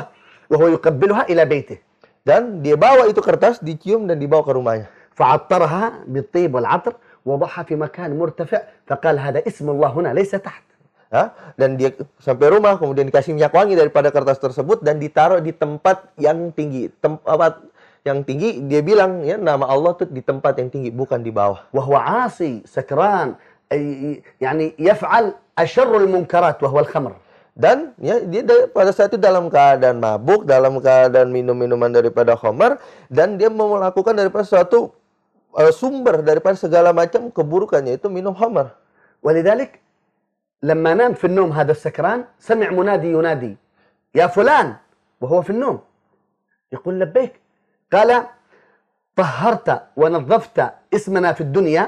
وهو 0.51 0.79
يقبلها 0.79 1.31
إلى 1.31 1.43
بيته 1.47 1.79
Dan 2.19 2.59
dia 2.59 2.75
bawa 2.75 3.07
itu 3.07 3.23
kertas 3.23 3.63
dicium 3.63 4.05
dan 4.05 4.19
dibawa 4.19 4.43
ke 4.43 4.51
rumahnya. 4.51 4.87
فعطرها 5.19 6.07
بالطيب 6.07 6.55
والعطر 6.55 6.93
وضعها 7.27 7.63
في 7.67 7.75
مكان 7.75 8.15
مرتفع 8.15 8.87
فقال 8.87 9.15
هذا 9.19 9.39
اسم 9.47 9.67
الله 9.67 9.89
هنا 9.91 10.11
ليس 10.15 10.31
تحت 10.31 10.69
Ya, 11.09 11.33
dan 11.57 11.73
dia 11.73 11.89
sampai 12.21 12.53
rumah 12.53 12.77
kemudian 12.77 13.09
dikasih 13.09 13.33
minyak 13.33 13.49
wangi 13.49 13.73
daripada 13.73 14.13
kertas 14.13 14.37
tersebut 14.37 14.85
dan 14.85 15.01
ditaruh 15.01 15.41
di 15.41 15.49
tempat 15.49 16.05
yang 16.21 16.53
tinggi 16.53 16.93
tempat 17.01 17.65
yang 18.07 18.23
tinggi 18.23 18.63
dia 18.65 18.79
bilang 18.79 19.21
ya 19.27 19.35
nama 19.35 19.67
Allah 19.67 19.91
tuh 19.95 20.07
di 20.07 20.23
tempat 20.23 20.55
yang 20.59 20.71
tinggi 20.71 20.89
bukan 20.89 21.19
di 21.19 21.31
bawah 21.31 21.67
وهو 21.75 21.93
عاصي 21.99 22.63
سكران 22.65 23.35
أي- 23.69 24.23
يعني 24.41 24.73
يفعل 24.79 25.25
أشر 25.59 25.91
المنكرات 25.97 26.63
وهو 26.63 26.79
الخمر 26.87 27.13
dan 27.59 27.91
ya 27.99 28.23
dia 28.23 28.39
da- 28.47 28.71
pada 28.71 28.95
saat 28.95 29.11
itu 29.11 29.19
dalam 29.19 29.51
keadaan 29.51 29.99
mabuk 29.99 30.47
dalam 30.47 30.79
keadaan 30.79 31.27
minum 31.27 31.51
minuman 31.53 31.91
daripada 31.91 32.39
khamar 32.39 32.79
dan 33.11 33.35
dia 33.35 33.51
mau 33.51 33.75
melakukan 33.75 34.15
daripada 34.15 34.47
suatu 34.47 34.95
eh, 35.59 35.73
sumber 35.75 36.23
daripada 36.23 36.55
segala 36.55 36.95
macam 36.95 37.27
keburukannya 37.27 37.99
itu 37.99 38.07
minum 38.07 38.31
khamar 38.31 38.75
ولذلك 39.19 39.83
لما 40.63 40.91
نام 40.95 41.11
في 41.19 41.27
النوم 41.27 41.51
هذا 41.51 41.71
السكران 41.75 42.39
سمع 42.39 42.71
منادي 42.71 43.11
ينادي 43.11 43.59
يا 44.15 44.31
فلان 44.31 44.75
وهو 45.19 45.43
في 45.43 45.51
النوم 45.51 45.79
يقول 46.71 46.99
لبيك 47.03 47.33
قال 47.93 48.09
طهرت 49.17 49.67
ونظفت 49.97 50.57
اسمنا 50.93 51.29
في 51.33 51.41
الدنيا 51.41 51.83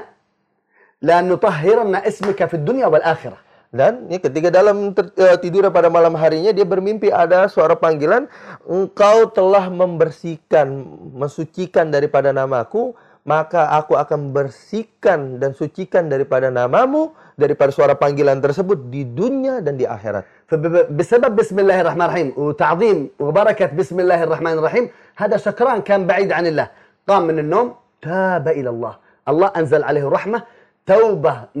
لا 1.02 1.18
نطهرن 1.20 1.94
اسمك 1.94 2.40
في 2.50 2.54
الدنيا 2.60 2.86
والآخرة 2.86 3.38
Dan 3.72 4.04
ya, 4.12 4.20
ketika 4.20 4.52
dalam 4.52 4.92
ter- 4.92 5.16
eh, 5.16 5.32
tidur 5.40 5.64
pada 5.72 5.88
malam 5.88 6.12
harinya 6.12 6.52
dia 6.52 6.60
bermimpi 6.60 7.08
ada 7.08 7.48
suara 7.48 7.72
panggilan, 7.72 8.28
engkau 8.68 9.32
telah 9.32 9.72
membersihkan, 9.72 10.68
mensucikan 11.16 11.88
daripada 11.88 12.36
namaku, 12.36 12.92
maka 13.26 13.70
aku 13.78 13.94
akan 13.94 14.34
bersihkan 14.34 15.38
dan 15.38 15.54
sucikan 15.54 16.10
daripada 16.10 16.50
namamu 16.50 17.14
daripada 17.38 17.70
suara 17.70 17.94
panggilan 17.94 18.42
tersebut 18.42 18.90
di 18.90 19.06
dunia 19.06 19.62
dan 19.62 19.78
di 19.78 19.86
akhirat. 19.86 20.26
فبسبب 20.52 21.32
بسم 21.32 21.56
الله 21.64 21.80
الرحمن 21.80 22.04
الرحيم 22.04 22.28
وتعظيم 22.36 22.98
وبركة 23.24 23.72
بسم 23.72 23.96
الله 24.04 24.20
الرحمن 24.28 24.54
الرحيم 24.60 24.84
هذا 25.16 25.36
سكران 25.40 25.80
كان 25.80 26.04
بعيد 26.04 26.28
عن 26.28 26.44
الله 26.44 26.68
قام 27.08 27.24
من 27.24 27.40
النوم 27.40 27.72
تاب 28.04 28.48
إلى 28.48 28.68
الله 28.68 28.94
الله 29.28 29.48
أنزل 29.56 29.80
عليه 29.80 30.04
الرحمة 30.04 30.42
taubah, 30.87 31.51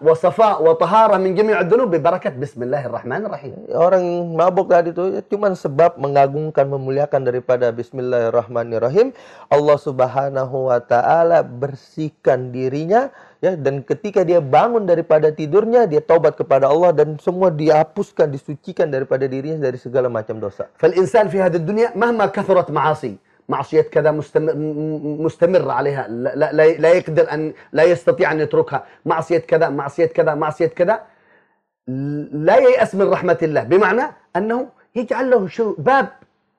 وصفاء 0.00 0.64
wa 0.64 0.72
من 1.20 1.36
wa 1.36 1.60
الذنوب 1.60 1.92
min 1.92 2.34
بسم 2.40 2.60
الله 2.64 2.82
الرحمن 2.88 3.20
bismillahirrahmanirrahim. 3.28 3.52
Ya, 3.68 3.76
orang 3.76 4.04
mabuk 4.32 4.72
tadi 4.72 4.96
itu 4.96 5.04
ya, 5.12 5.20
cuma 5.28 5.52
sebab 5.52 6.00
mengagungkan 6.00 6.64
memuliakan 6.64 7.20
daripada 7.20 7.68
bismillahirrahmanirrahim. 7.68 9.12
Allah 9.52 9.76
Subhanahu 9.76 10.72
wa 10.72 10.80
taala 10.80 11.44
bersihkan 11.44 12.48
dirinya 12.48 13.12
ya 13.44 13.60
dan 13.60 13.84
ketika 13.84 14.24
dia 14.24 14.40
bangun 14.40 14.88
daripada 14.88 15.28
tidurnya 15.28 15.84
dia 15.84 16.00
taubat 16.00 16.40
kepada 16.40 16.72
Allah 16.72 16.96
dan 16.96 17.20
semua 17.20 17.52
dihapuskan 17.52 18.32
disucikan 18.32 18.88
daripada 18.88 19.28
dirinya 19.28 19.68
dari 19.68 19.76
segala 19.76 20.08
macam 20.08 20.40
dosa. 20.40 20.72
Fal 20.80 20.96
insan 20.96 21.28
fi 21.28 21.44
hadid 21.44 21.68
dunya 21.68 21.92
mahma 21.92 22.24
kathurat 22.32 22.72
ma'asi 22.72 23.20
معصية 23.48 23.80
كذا 23.80 24.10
مستمر, 24.10 24.52
مستمر 25.24 25.70
عليها. 25.70 26.08
لا, 26.08 26.52
لا, 26.52 26.52
لا- 26.52 26.92
يقدر 26.92 27.32
أن 27.32 27.52
لا 27.72 27.82
يستطيع 27.82 28.32
أن 28.32 28.40
يتركها. 28.40 28.84
معصية 29.04 29.38
كذا 29.38 29.68
معصية 29.68 30.06
كذا 30.06 30.34
معصية 30.34 30.66
كذا. 30.66 31.00
لا 32.32 32.56
ييأس 32.56 32.94
من 32.94 33.10
رحمة 33.10 33.38
الله. 33.42 33.62
بمعنى 33.62 34.02
أنه 34.36 34.66
يجعل 34.96 35.30
له 35.30 35.46
شو 35.46 35.74
باب 35.78 36.08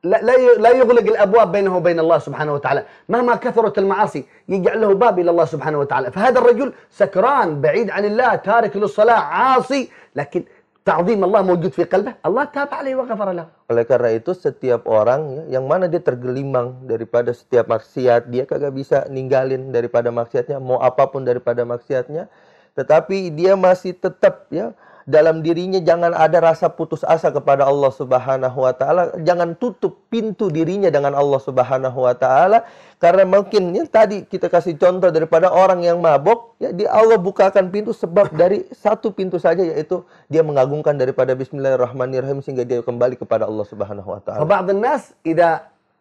لا 0.03 0.21
لا 0.57 0.69
يغلق 0.69 1.01
الأبواب 1.01 1.51
بينه 1.51 1.77
وبين 1.77 1.99
الله 1.99 2.17
سبحانه 2.17 2.53
وتعالى، 2.53 2.85
مهما 3.09 3.35
كثرت 3.35 3.77
المعاصي 3.77 4.25
يجعل 4.49 4.81
له 4.81 4.93
باب 4.93 5.19
إلى 5.19 5.31
الله 5.31 5.45
سبحانه 5.45 5.79
وتعالى، 5.79 6.11
فهذا 6.11 6.39
الرجل 6.39 6.73
سكران 6.91 7.61
بعيد 7.61 7.89
عن 7.89 8.05
الله 8.05 8.35
تارك 8.35 8.77
للصلاة 8.77 9.19
عاصي. 9.19 9.89
لكن 10.15 10.43
Ta'zim 10.83 11.23
Allah 11.23 11.47
wujud 11.47 11.71
fi 11.71 11.87
qalbah, 11.87 12.19
Allah 12.19 12.43
taba 12.51 12.83
alaihi 12.83 12.99
wa 12.99 13.07
ghafar 13.07 13.31
lah. 13.31 13.47
Oleh 13.71 13.87
karena 13.87 14.19
itu 14.19 14.35
setiap 14.35 14.83
orang 14.83 15.31
ya, 15.31 15.43
yang 15.55 15.63
mana 15.63 15.87
dia 15.87 16.03
tergelimang 16.03 16.83
daripada 16.83 17.31
setiap 17.31 17.71
maksiat, 17.71 18.27
dia 18.27 18.43
kagak 18.43 18.75
bisa 18.75 19.07
ninggalin 19.07 19.71
daripada 19.71 20.11
maksiatnya, 20.11 20.59
mau 20.59 20.83
apa 20.83 21.07
pun 21.07 21.23
daripada 21.23 21.63
maksiatnya, 21.63 22.27
tetapi 22.75 23.31
dia 23.31 23.55
masih 23.55 23.95
tetap 23.95 24.51
ya 24.51 24.75
dalam 25.08 25.40
dirinya 25.40 25.80
jangan 25.80 26.12
ada 26.12 26.36
rasa 26.36 26.68
putus 26.68 27.00
asa 27.00 27.32
kepada 27.32 27.64
Allah 27.64 27.88
Subhanahu 27.88 28.58
wa 28.60 28.76
taala, 28.76 29.16
jangan 29.24 29.56
tutup 29.56 30.04
pintu 30.12 30.52
dirinya 30.52 30.92
dengan 30.92 31.16
Allah 31.16 31.40
Subhanahu 31.40 32.04
wa 32.04 32.12
taala 32.12 32.68
karena 33.00 33.24
mungkin 33.24 33.72
ya, 33.72 33.88
tadi 33.88 34.28
kita 34.28 34.52
kasih 34.52 34.76
contoh 34.76 35.08
daripada 35.08 35.48
orang 35.48 35.80
yang 35.80 35.96
mabok, 35.96 36.60
ya 36.60 36.76
di 36.76 36.84
Allah 36.84 37.16
bukakan 37.16 37.72
pintu 37.72 37.96
sebab 37.96 38.36
dari 38.36 38.68
satu 38.68 39.08
pintu 39.08 39.40
saja 39.40 39.64
yaitu 39.64 40.04
dia 40.28 40.44
mengagungkan 40.44 41.00
daripada 41.00 41.32
Bismillahirrahmanirrahim 41.32 42.44
sehingga 42.44 42.68
dia 42.68 42.84
kembali 42.84 43.16
kepada 43.16 43.48
Allah 43.48 43.64
Subhanahu 43.64 44.12
wa 44.12 44.20
taala. 44.20 44.44
فبعض 44.44 44.66
الناس 44.76 45.24
اذا 45.24 45.48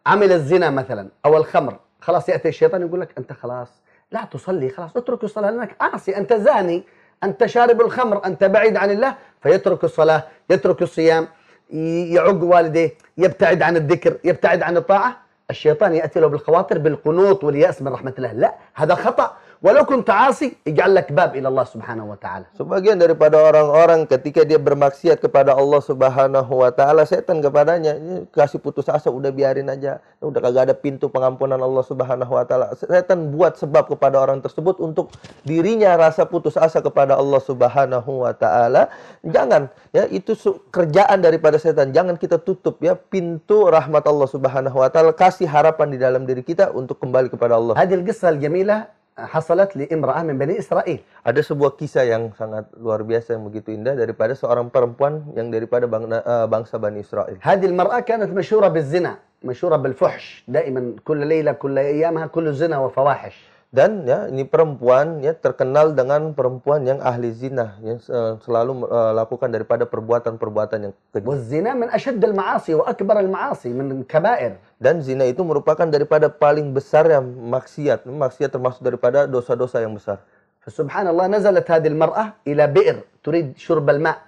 عمل 0.03 0.31
الزنا 0.35 0.67
مثلا 0.67 1.07
او 1.23 1.31
الخمر 1.39 1.79
خلاص 2.03 2.27
ياتي 2.27 2.51
الشيطان 2.51 2.83
يقول 2.83 3.07
لك 3.07 3.15
انت 3.15 3.31
خلاص 3.31 3.71
لا 4.11 4.27
تصلي 4.27 4.69
خلاص 4.75 4.91
اترك 4.99 5.23
الصلاه 5.23 5.51
لانك 5.51 5.79
عاصي 5.79 6.11
انت 6.11 6.33
زاني 6.33 6.83
أنت 7.24 7.46
شارب 7.46 7.80
الخمر 7.80 8.24
أنت 8.24 8.44
بعيد 8.44 8.76
عن 8.76 8.90
الله 8.90 9.14
فيترك 9.42 9.84
الصلاة 9.84 10.22
يترك 10.50 10.82
الصيام 10.82 11.28
يعق 11.70 12.42
والديه 12.42 12.94
يبتعد 13.18 13.62
عن 13.62 13.76
الذكر 13.76 14.16
يبتعد 14.24 14.62
عن 14.62 14.76
الطاعة. 14.76 15.16
الشيطان 15.50 15.94
يأتي 15.94 16.20
له 16.20 16.26
بالخواطر 16.26 16.78
بالقنوط 16.78 17.44
واليأس 17.44 17.82
من 17.82 17.92
رحمة 17.92 18.14
الله. 18.18 18.32
لا 18.32 18.54
هذا 18.74 18.94
خطأ. 18.94 19.36
Walau 19.62 19.86
kunta 19.86 20.26
asik, 20.26 20.58
ij'allak 20.66 21.14
bab 21.14 21.38
ila 21.38 21.46
Allah 21.46 21.66
Subhanahu 21.70 22.10
wa 22.10 22.18
taala. 22.18 22.50
Sebagian 22.58 22.98
daripada 22.98 23.38
orang-orang 23.38 24.10
ketika 24.10 24.42
dia 24.42 24.58
bermaksiat 24.58 25.22
kepada 25.22 25.54
Allah 25.54 25.78
Subhanahu 25.78 26.50
wa 26.50 26.74
taala, 26.74 27.06
setan 27.06 27.38
kepadanya 27.38 27.94
kasih 28.34 28.58
putus 28.58 28.90
asa, 28.90 29.06
udah 29.06 29.30
biarin 29.30 29.70
aja. 29.70 30.02
Udah 30.18 30.42
kagak 30.42 30.66
ada 30.66 30.74
pintu 30.74 31.06
pengampunan 31.06 31.62
Allah 31.62 31.78
Subhanahu 31.86 32.34
wa 32.34 32.42
taala. 32.42 32.74
Setan 32.74 33.30
buat 33.30 33.54
sebab 33.54 33.86
kepada 33.94 34.18
orang 34.18 34.42
tersebut 34.42 34.82
untuk 34.82 35.14
dirinya 35.46 35.94
rasa 35.94 36.26
putus 36.26 36.58
asa 36.58 36.82
kepada 36.82 37.14
Allah 37.14 37.38
Subhanahu 37.38 38.26
wa 38.26 38.34
taala. 38.34 38.90
Jangan 39.22 39.70
ya 39.94 40.10
itu 40.10 40.34
kerjaan 40.74 41.22
daripada 41.22 41.54
setan. 41.62 41.94
Jangan 41.94 42.18
kita 42.18 42.42
tutup 42.42 42.82
ya 42.82 42.98
pintu 42.98 43.70
rahmat 43.70 44.10
Allah 44.10 44.26
Subhanahu 44.26 44.82
wa 44.82 44.90
taala, 44.90 45.14
kasih 45.14 45.46
harapan 45.46 45.94
di 45.94 46.02
dalam 46.02 46.26
diri 46.26 46.42
kita 46.42 46.74
untuk 46.74 46.98
kembali 46.98 47.30
kepada 47.30 47.54
Allah. 47.54 47.78
Hadil 47.78 48.02
qissah 48.02 48.34
al-jamilah 48.34 49.01
حصلت 49.18 49.76
لامراه 49.76 50.22
من 50.22 50.38
بني 50.38 50.58
اسرائيل 50.58 51.00
Ada 51.28 51.40
sebuah 51.44 51.76
kisah 51.78 52.02
yang 52.08 52.32
sangat 52.34 52.66
luar 52.80 53.04
biasa 53.04 53.36
yang 53.38 53.44
begitu 53.46 53.70
indah 53.70 53.94
daripada 53.94 54.32
seorang 54.34 54.72
perempuan 54.72 55.22
yang 55.38 55.52
daripada 55.52 55.84
bang- 55.86 56.08
eh, 56.10 56.46
bangsa 56.48 56.80
Bani 56.80 56.98
Israel. 57.04 57.36
هذه 57.42 57.66
المرأة 57.66 58.00
كانت 58.00 58.30
مشهورة 58.32 58.68
بالزنا 58.68 59.16
مشهورة 59.44 59.76
بالفحش 59.76 60.44
دائما 60.48 60.96
كل 61.04 61.26
ليلة 61.26 61.52
كل 61.52 61.78
أيامها 61.78 62.26
كل 62.26 62.52
زنا 62.52 62.78
وفواحش 62.78 63.36
dan 63.72 64.04
ya 64.04 64.28
ini 64.28 64.44
perempuan 64.44 65.24
ya 65.24 65.32
terkenal 65.32 65.96
dengan 65.96 66.36
perempuan 66.36 66.84
yang 66.84 67.00
ahli 67.00 67.32
zina 67.32 67.80
yang 67.80 67.96
uh, 68.12 68.36
selalu 68.44 68.84
melakukan 68.84 69.48
uh, 69.48 69.54
daripada 69.56 69.88
perbuatan-perbuatan 69.88 70.78
yang 70.84 70.92
keji. 71.08 71.24
Zina 71.40 71.72
min 71.72 71.88
al-maasi 71.88 72.76
wa 72.76 72.84
akbar 72.84 73.16
al 73.24 73.32
ma'asi 73.32 73.72
min 73.72 74.04
kaba'ir. 74.04 74.60
Dan 74.76 75.00
zina 75.00 75.24
itu 75.24 75.40
merupakan 75.40 75.88
daripada 75.88 76.28
paling 76.28 76.76
besar 76.76 77.08
yang 77.08 77.24
maksiat. 77.24 78.04
Maksiat 78.04 78.52
termasuk 78.52 78.84
daripada 78.84 79.24
dosa-dosa 79.24 79.80
yang 79.80 79.96
besar. 79.96 80.20
Subhanallah 80.68 81.32
nazalat 81.32 81.64
hadil 81.64 81.96
al-mar'ah 81.96 82.36
ila 82.44 82.68
bi'r 82.68 83.08
turid 83.24 83.56
syurb 83.56 83.88
al-ma' 83.88 84.20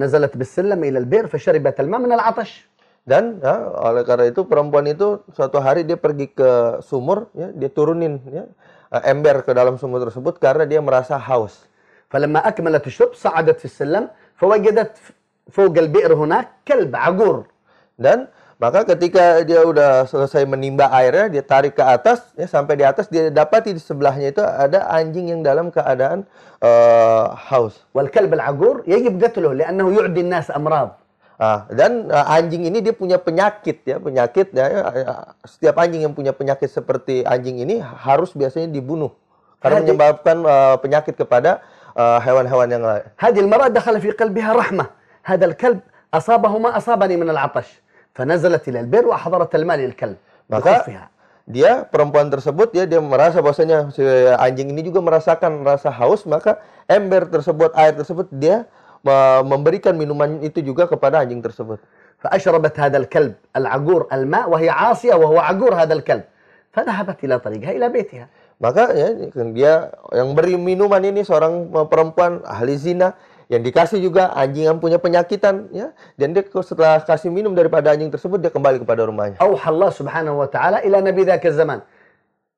nazalat 0.00 0.32
bis-sallam 0.32 0.80
ila 0.80 1.04
al-bi'r 1.04 1.28
fasharibat 1.28 1.76
al-ma' 1.76 2.00
min 2.00 2.16
al-'atash. 2.16 2.64
dan 3.08 3.40
ya, 3.40 3.72
oleh 3.88 4.04
karena 4.04 4.28
itu 4.28 4.44
perempuan 4.44 4.84
itu 4.84 5.24
suatu 5.32 5.64
hari 5.64 5.80
dia 5.80 5.96
pergi 5.96 6.28
ke 6.28 6.76
sumur 6.84 7.32
ya 7.32 7.48
dia 7.56 7.72
turunin 7.72 8.20
ya 8.28 8.44
ember 9.03 9.41
ke 9.41 9.51
dalam 9.51 9.75
sumur 9.81 10.03
tersebut 10.05 10.37
karena 10.37 10.63
dia 10.69 10.79
merasa 10.79 11.17
haus. 11.17 11.69
فلما 12.13 12.45
أكملت 12.47 12.85
الشرب 12.87 13.13
صعدت 13.17 13.57
في 13.57 13.65
السلم 13.65 14.05
فوجدت 14.37 14.93
فوق 15.49 15.75
البئر 15.77 16.13
هناك 16.13 16.47
كلب 16.67 16.93
عقور 16.95 17.49
Dan 17.97 18.29
maka 18.61 18.85
ketika 18.85 19.41
dia 19.45 19.65
udah 19.65 20.05
selesai 20.09 20.45
menimba 20.49 20.89
airnya, 20.93 21.29
dia 21.29 21.43
tarik 21.45 21.77
ke 21.77 21.83
atas, 21.83 22.25
ya 22.33 22.47
sampai 22.49 22.79
di 22.79 22.85
atas 22.85 23.05
dia 23.09 23.29
dapati 23.29 23.75
di 23.75 23.81
sebelahnya 23.81 24.33
itu 24.33 24.41
ada 24.41 24.87
anjing 24.93 25.29
yang 25.29 25.41
dalam 25.41 25.73
keadaan 25.73 26.25
eh, 26.61 27.25
haus. 27.49 27.81
والكلب 27.93 28.33
العقور 28.33 28.87
يجب 28.87 29.19
قتله 29.19 29.53
لأنه 29.53 29.85
يعدي 29.93 30.21
الناس 30.21 30.53
أمراض 30.53 30.89
Ah, 31.37 31.65
dan 31.73 32.07
eh, 32.07 32.25
anjing 32.39 32.69
ini 32.69 32.79
dia 32.79 32.93
punya 32.93 33.17
penyakit 33.17 33.81
ya, 33.83 33.97
penyakit 33.97 34.53
ya, 34.53 34.65
ya, 34.69 34.81
ya. 34.93 35.13
Setiap 35.43 35.75
anjing 35.81 36.05
yang 36.05 36.13
punya 36.13 36.29
penyakit 36.31 36.69
seperti 36.69 37.25
anjing 37.25 37.57
ini 37.59 37.81
harus 37.81 38.31
biasanya 38.31 38.69
dibunuh 38.69 39.11
karena 39.59 39.81
Hadi- 39.81 39.91
menyebabkan 39.91 40.37
eh, 40.45 40.75
penyakit 40.79 41.17
kepada 41.17 41.59
eh, 41.97 42.19
hewan-hewan 42.21 42.69
yang 42.69 42.83
lain. 42.85 43.05
هذه 43.17 43.39
المرأة 43.43 43.67
دخل 43.73 43.95
في 44.01 44.11
قلبها 44.13 44.53
رحمة 44.53 44.85
هذا 45.25 45.45
الكلب 45.45 45.79
أصابه 46.13 46.53
ما 46.61 46.77
أصابني 46.77 47.17
من 47.17 47.29
العطش 47.33 47.81
فنزلت 48.13 48.69
إلى 48.69 48.79
البئر 48.85 49.07
وأحضرت 49.09 49.51
الماء 49.57 49.77
للكلب 49.89 50.17
Maka 50.53 50.85
بخفها 50.85 51.05
dia 51.43 51.83
perempuan 51.83 52.31
tersebut 52.31 52.71
ya 52.71 52.87
dia 52.87 53.03
merasa 53.03 53.43
bahwasanya 53.43 53.91
si 53.91 53.99
anjing 54.39 54.71
ini 54.71 54.79
juga 54.87 55.03
merasakan 55.03 55.67
rasa 55.67 55.91
haus 55.91 56.23
maka 56.23 56.55
ember 56.87 57.27
tersebut 57.27 57.75
air 57.75 57.91
tersebut 57.91 58.31
dia 58.31 58.63
eh, 58.63 58.63
memberikan 59.43 59.93
minuman 59.99 60.39
itu 60.39 60.63
juga 60.63 60.87
kepada 60.87 61.19
anjing 61.21 61.43
tersebut. 61.43 61.79
فأشربت 62.23 62.79
هذا 62.79 62.97
الكلب 62.97 63.33
العقور 63.55 64.07
الماء 64.13 64.49
وهي 64.49 64.69
عاصية 64.69 65.15
وهو 65.15 65.39
عقور 65.39 65.75
هذا 65.75 65.93
الكلب 65.93 66.23
فذهبت 66.71 67.23
إلى 67.23 67.35
طريقها 67.39 67.71
إلى 67.71 67.89
بيتها 67.89 68.27
Maka 68.63 68.95
ya 68.95 69.11
dia 69.51 69.91
yang 70.15 70.31
beri 70.31 70.55
minuman 70.55 71.03
ini 71.03 71.27
seorang 71.27 71.67
eh, 71.67 71.87
perempuan 71.89 72.39
ahli 72.47 72.79
zina 72.79 73.11
yang 73.51 73.59
dikasih 73.59 73.99
juga 73.99 74.31
anjing 74.31 74.71
yang 74.71 74.79
punya 74.79 74.95
penyakitan 74.95 75.67
ya 75.67 75.91
dan 76.15 76.31
dia 76.31 76.47
setelah 76.47 77.03
kasih 77.03 77.27
minum 77.27 77.51
daripada 77.51 77.91
anjing 77.91 78.07
tersebut 78.07 78.39
dia 78.39 78.47
kembali 78.53 78.79
kepada 78.79 79.03
rumahnya. 79.03 79.35
أوحى 79.43 79.67
الله 79.67 79.89
سبحانه 79.99 80.31
وتعالى 80.31 80.87
إلى 80.87 80.97
نبي 81.11 81.27
ذاك 81.27 81.43
الزمان 81.43 81.83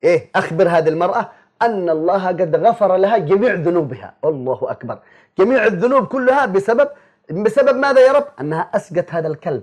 إيه 0.05 0.29
أخبر 0.29 0.69
هذه 0.69 0.93
المرأة 0.93 1.23
أن 1.62 1.90
الله 1.90 2.26
قد 2.26 2.56
غفر 2.56 2.96
لها 2.96 3.18
جميع 3.18 3.52
ذنوبها. 3.54 4.14
الله 4.24 4.60
أكبر. 4.70 4.98
جميع 5.38 5.66
الذنوب 5.66 6.04
كلها 6.06 6.46
بسبب 6.46 6.88
بسبب 7.30 7.76
ماذا 7.76 8.00
يا 8.00 8.12
رب؟ 8.12 8.26
أنها 8.40 8.68
أسقت 8.74 9.08
هذا 9.14 9.28
الكلب. 9.28 9.62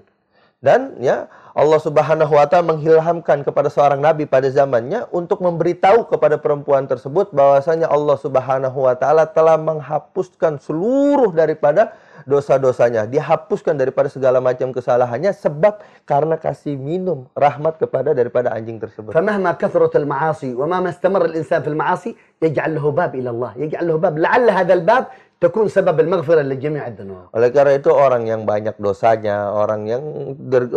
Dan 0.58 0.98
ya 0.98 1.30
Allah 1.57 1.81
Subhanahu 1.85 2.33
wa 2.33 2.49
taala 2.49 2.73
mengilhamkan 2.73 3.45
kepada 3.45 3.69
seorang 3.69 4.01
nabi 4.01 4.25
pada 4.25 4.49
zamannya 4.49 5.05
untuk 5.13 5.45
memberitahu 5.45 6.09
kepada 6.09 6.41
perempuan 6.41 6.89
tersebut 6.89 7.29
bahwasanya 7.29 7.93
Allah 7.93 8.17
Subhanahu 8.17 8.89
wa 8.89 8.97
taala 8.97 9.29
telah 9.29 9.61
menghapuskan 9.61 10.57
seluruh 10.65 11.29
daripada 11.37 11.93
dosa-dosanya. 12.25 13.05
Dihapuskan 13.05 13.77
daripada 13.77 14.09
segala 14.09 14.39
macam 14.41 14.73
kesalahannya 14.73 15.35
sebab 15.37 15.83
karena 16.09 16.41
kasih 16.41 16.79
minum 16.79 17.29
rahmat 17.37 17.77
kepada 17.77 18.17
daripada 18.17 18.49
anjing 18.55 18.81
tersebut. 18.81 19.13
فمهما 19.13 19.61
كثرت 19.61 19.93
المعاصي 19.97 20.55
ومهما 20.57 20.89
استمر 20.89 21.23
الإنسان 21.35 21.61
في 21.63 21.69
المعاصي 21.69 22.17
يجعل 22.43 22.75
له 22.75 22.85
باب 22.91 23.13
إلى 23.13 23.31
الله 23.31 23.53
يجعل 23.61 23.85
له 23.85 23.97
باب 23.99 24.15
لعل 24.19 24.47
هذا 24.51 24.75
الباب 24.75 25.05
تكون 25.43 25.67
سبب 25.75 25.99
المغفرة 26.01 26.47
لجميع 26.47 26.87
الذنوب 26.87 27.35
Oleh 27.35 27.51
karena 27.51 27.75
itu 27.75 27.91
orang 27.91 28.31
yang 28.31 28.47
banyak 28.47 28.79
dosanya, 28.79 29.51
orang 29.51 29.91
yang 29.91 30.03
ter- 30.47 30.71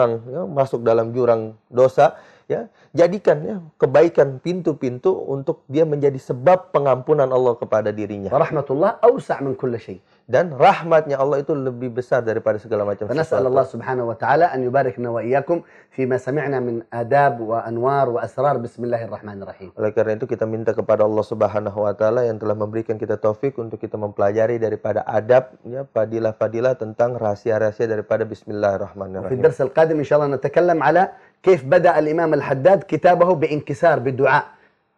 tergelimang 0.00 0.12
ya, 0.32 0.42
masuk 0.48 0.80
dalam 0.80 1.12
jurang 1.12 1.54
dosa, 1.68 2.16
ya 2.50 2.66
jadikan 2.90 3.38
ya 3.46 3.56
kebaikan 3.78 4.42
pintu-pintu 4.42 5.14
untuk 5.14 5.62
dia 5.70 5.86
menjadi 5.86 6.18
sebab 6.18 6.74
pengampunan 6.74 7.30
Allah 7.30 7.54
kepada 7.54 7.94
dirinya. 7.94 8.34
Rahmatullah 8.34 8.98
awsa' 8.98 9.38
min 9.38 9.54
kulli 9.54 9.78
syai. 9.78 9.98
Dan 10.30 10.54
rahmatnya 10.54 11.18
Allah 11.18 11.42
itu 11.42 11.54
lebih 11.58 11.90
besar 11.90 12.22
daripada 12.22 12.54
segala 12.62 12.86
macam 12.86 13.10
sesuatu. 13.10 13.50
Allah 13.50 13.66
Subhanahu 13.66 14.14
wa 14.14 14.16
taala 14.18 14.46
an 14.54 14.62
yubarikna 14.62 15.10
wa 15.10 15.26
iyyakum 15.26 15.66
fi 15.90 16.06
ma 16.06 16.22
sami'na 16.22 16.62
min 16.62 16.86
adab 16.86 17.42
wa 17.42 17.66
anwar 17.66 18.06
wa 18.14 18.22
asrar 18.22 18.54
bismillahirrahmanirrahim. 18.62 19.74
Oleh 19.74 19.90
karena 19.90 20.14
itu 20.14 20.30
kita 20.30 20.46
minta 20.46 20.70
kepada 20.70 21.02
Allah 21.02 21.26
Subhanahu 21.26 21.82
wa 21.82 21.94
taala 21.98 22.30
yang 22.30 22.38
telah 22.38 22.54
memberikan 22.54 22.94
kita 22.94 23.18
taufik 23.18 23.58
untuk 23.58 23.82
kita 23.82 23.98
mempelajari 23.98 24.62
daripada 24.62 25.02
adab 25.02 25.50
ya 25.66 25.82
fadilah-fadilah 25.82 26.78
tentang 26.78 27.18
rahasia-rahasia 27.18 27.90
daripada 27.90 28.22
bismillahirrahmanirrahim. 28.22 29.34
Di 29.34 29.42
dars 29.42 29.58
al-qadim 29.58 29.98
insyaallah 29.98 30.38
akan 30.38 30.78
ala 30.78 31.04
كيف 31.43 31.65
بدأ 31.65 31.99
الإمام 31.99 32.33
الحداد 32.33 32.83
كتابه 32.83 33.29
بانكسار 33.35 33.99
بالدعاء 33.99 34.45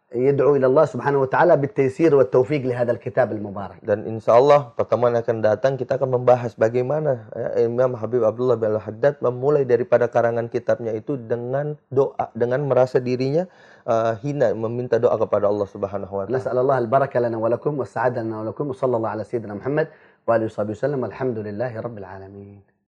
يدعو 0.08 0.56
إلى 0.56 0.66
الله 0.66 0.84
سبحانه 0.84 1.20
وتعالى 1.20 1.56
بالتيسير 1.56 2.16
والتوفيق 2.16 2.64
لهذا 2.64 2.92
الكتاب 2.96 3.28
المبارك 3.32 3.84
Dan 3.84 4.08
insya 4.08 4.40
Allah 4.40 4.72
pertemuan 4.72 5.12
yang 5.12 5.20
akan 5.20 5.38
datang 5.44 5.76
kita 5.76 6.00
akan 6.00 6.16
membahas 6.16 6.56
bagaimana 6.56 7.28
ya, 7.36 7.68
Imam 7.68 7.92
Habib 7.92 8.24
Abdullah 8.24 8.56
bin 8.56 8.72
Al-Haddad 8.72 9.20
memulai 9.20 9.68
daripada 9.68 10.08
karangan 10.08 10.48
kitabnya 10.48 10.96
itu 10.96 11.20
dengan 11.20 11.76
doa, 11.92 12.32
dengan 12.32 12.64
merasa 12.64 13.04
dirinya 13.04 13.44
uh, 13.84 14.16
hina, 14.24 14.56
meminta 14.56 14.96
doa 14.96 15.20
kepada 15.20 15.44
Allah 15.44 15.68
Subhanahu 15.68 16.12
wa 16.16 16.24
taala. 16.24 16.40
نسأل 16.40 16.56
الله 16.56 16.76
البركة 16.88 17.18
لنا 17.28 17.36
ولكم 17.36 17.72
والسعادة 17.76 18.24
لنا 18.24 18.48
ولكم 18.48 18.64
وصلى 18.72 18.96
الله 18.96 19.10
على 19.12 19.24
سيدنا 19.28 19.60
محمد 19.60 19.92
وآله 20.24 20.48
وصحبه 20.48 20.72
وسلم 20.72 20.96
والحمد 21.04 21.38
لله 21.44 21.72
رب 21.84 21.96
العالمين 22.00 22.71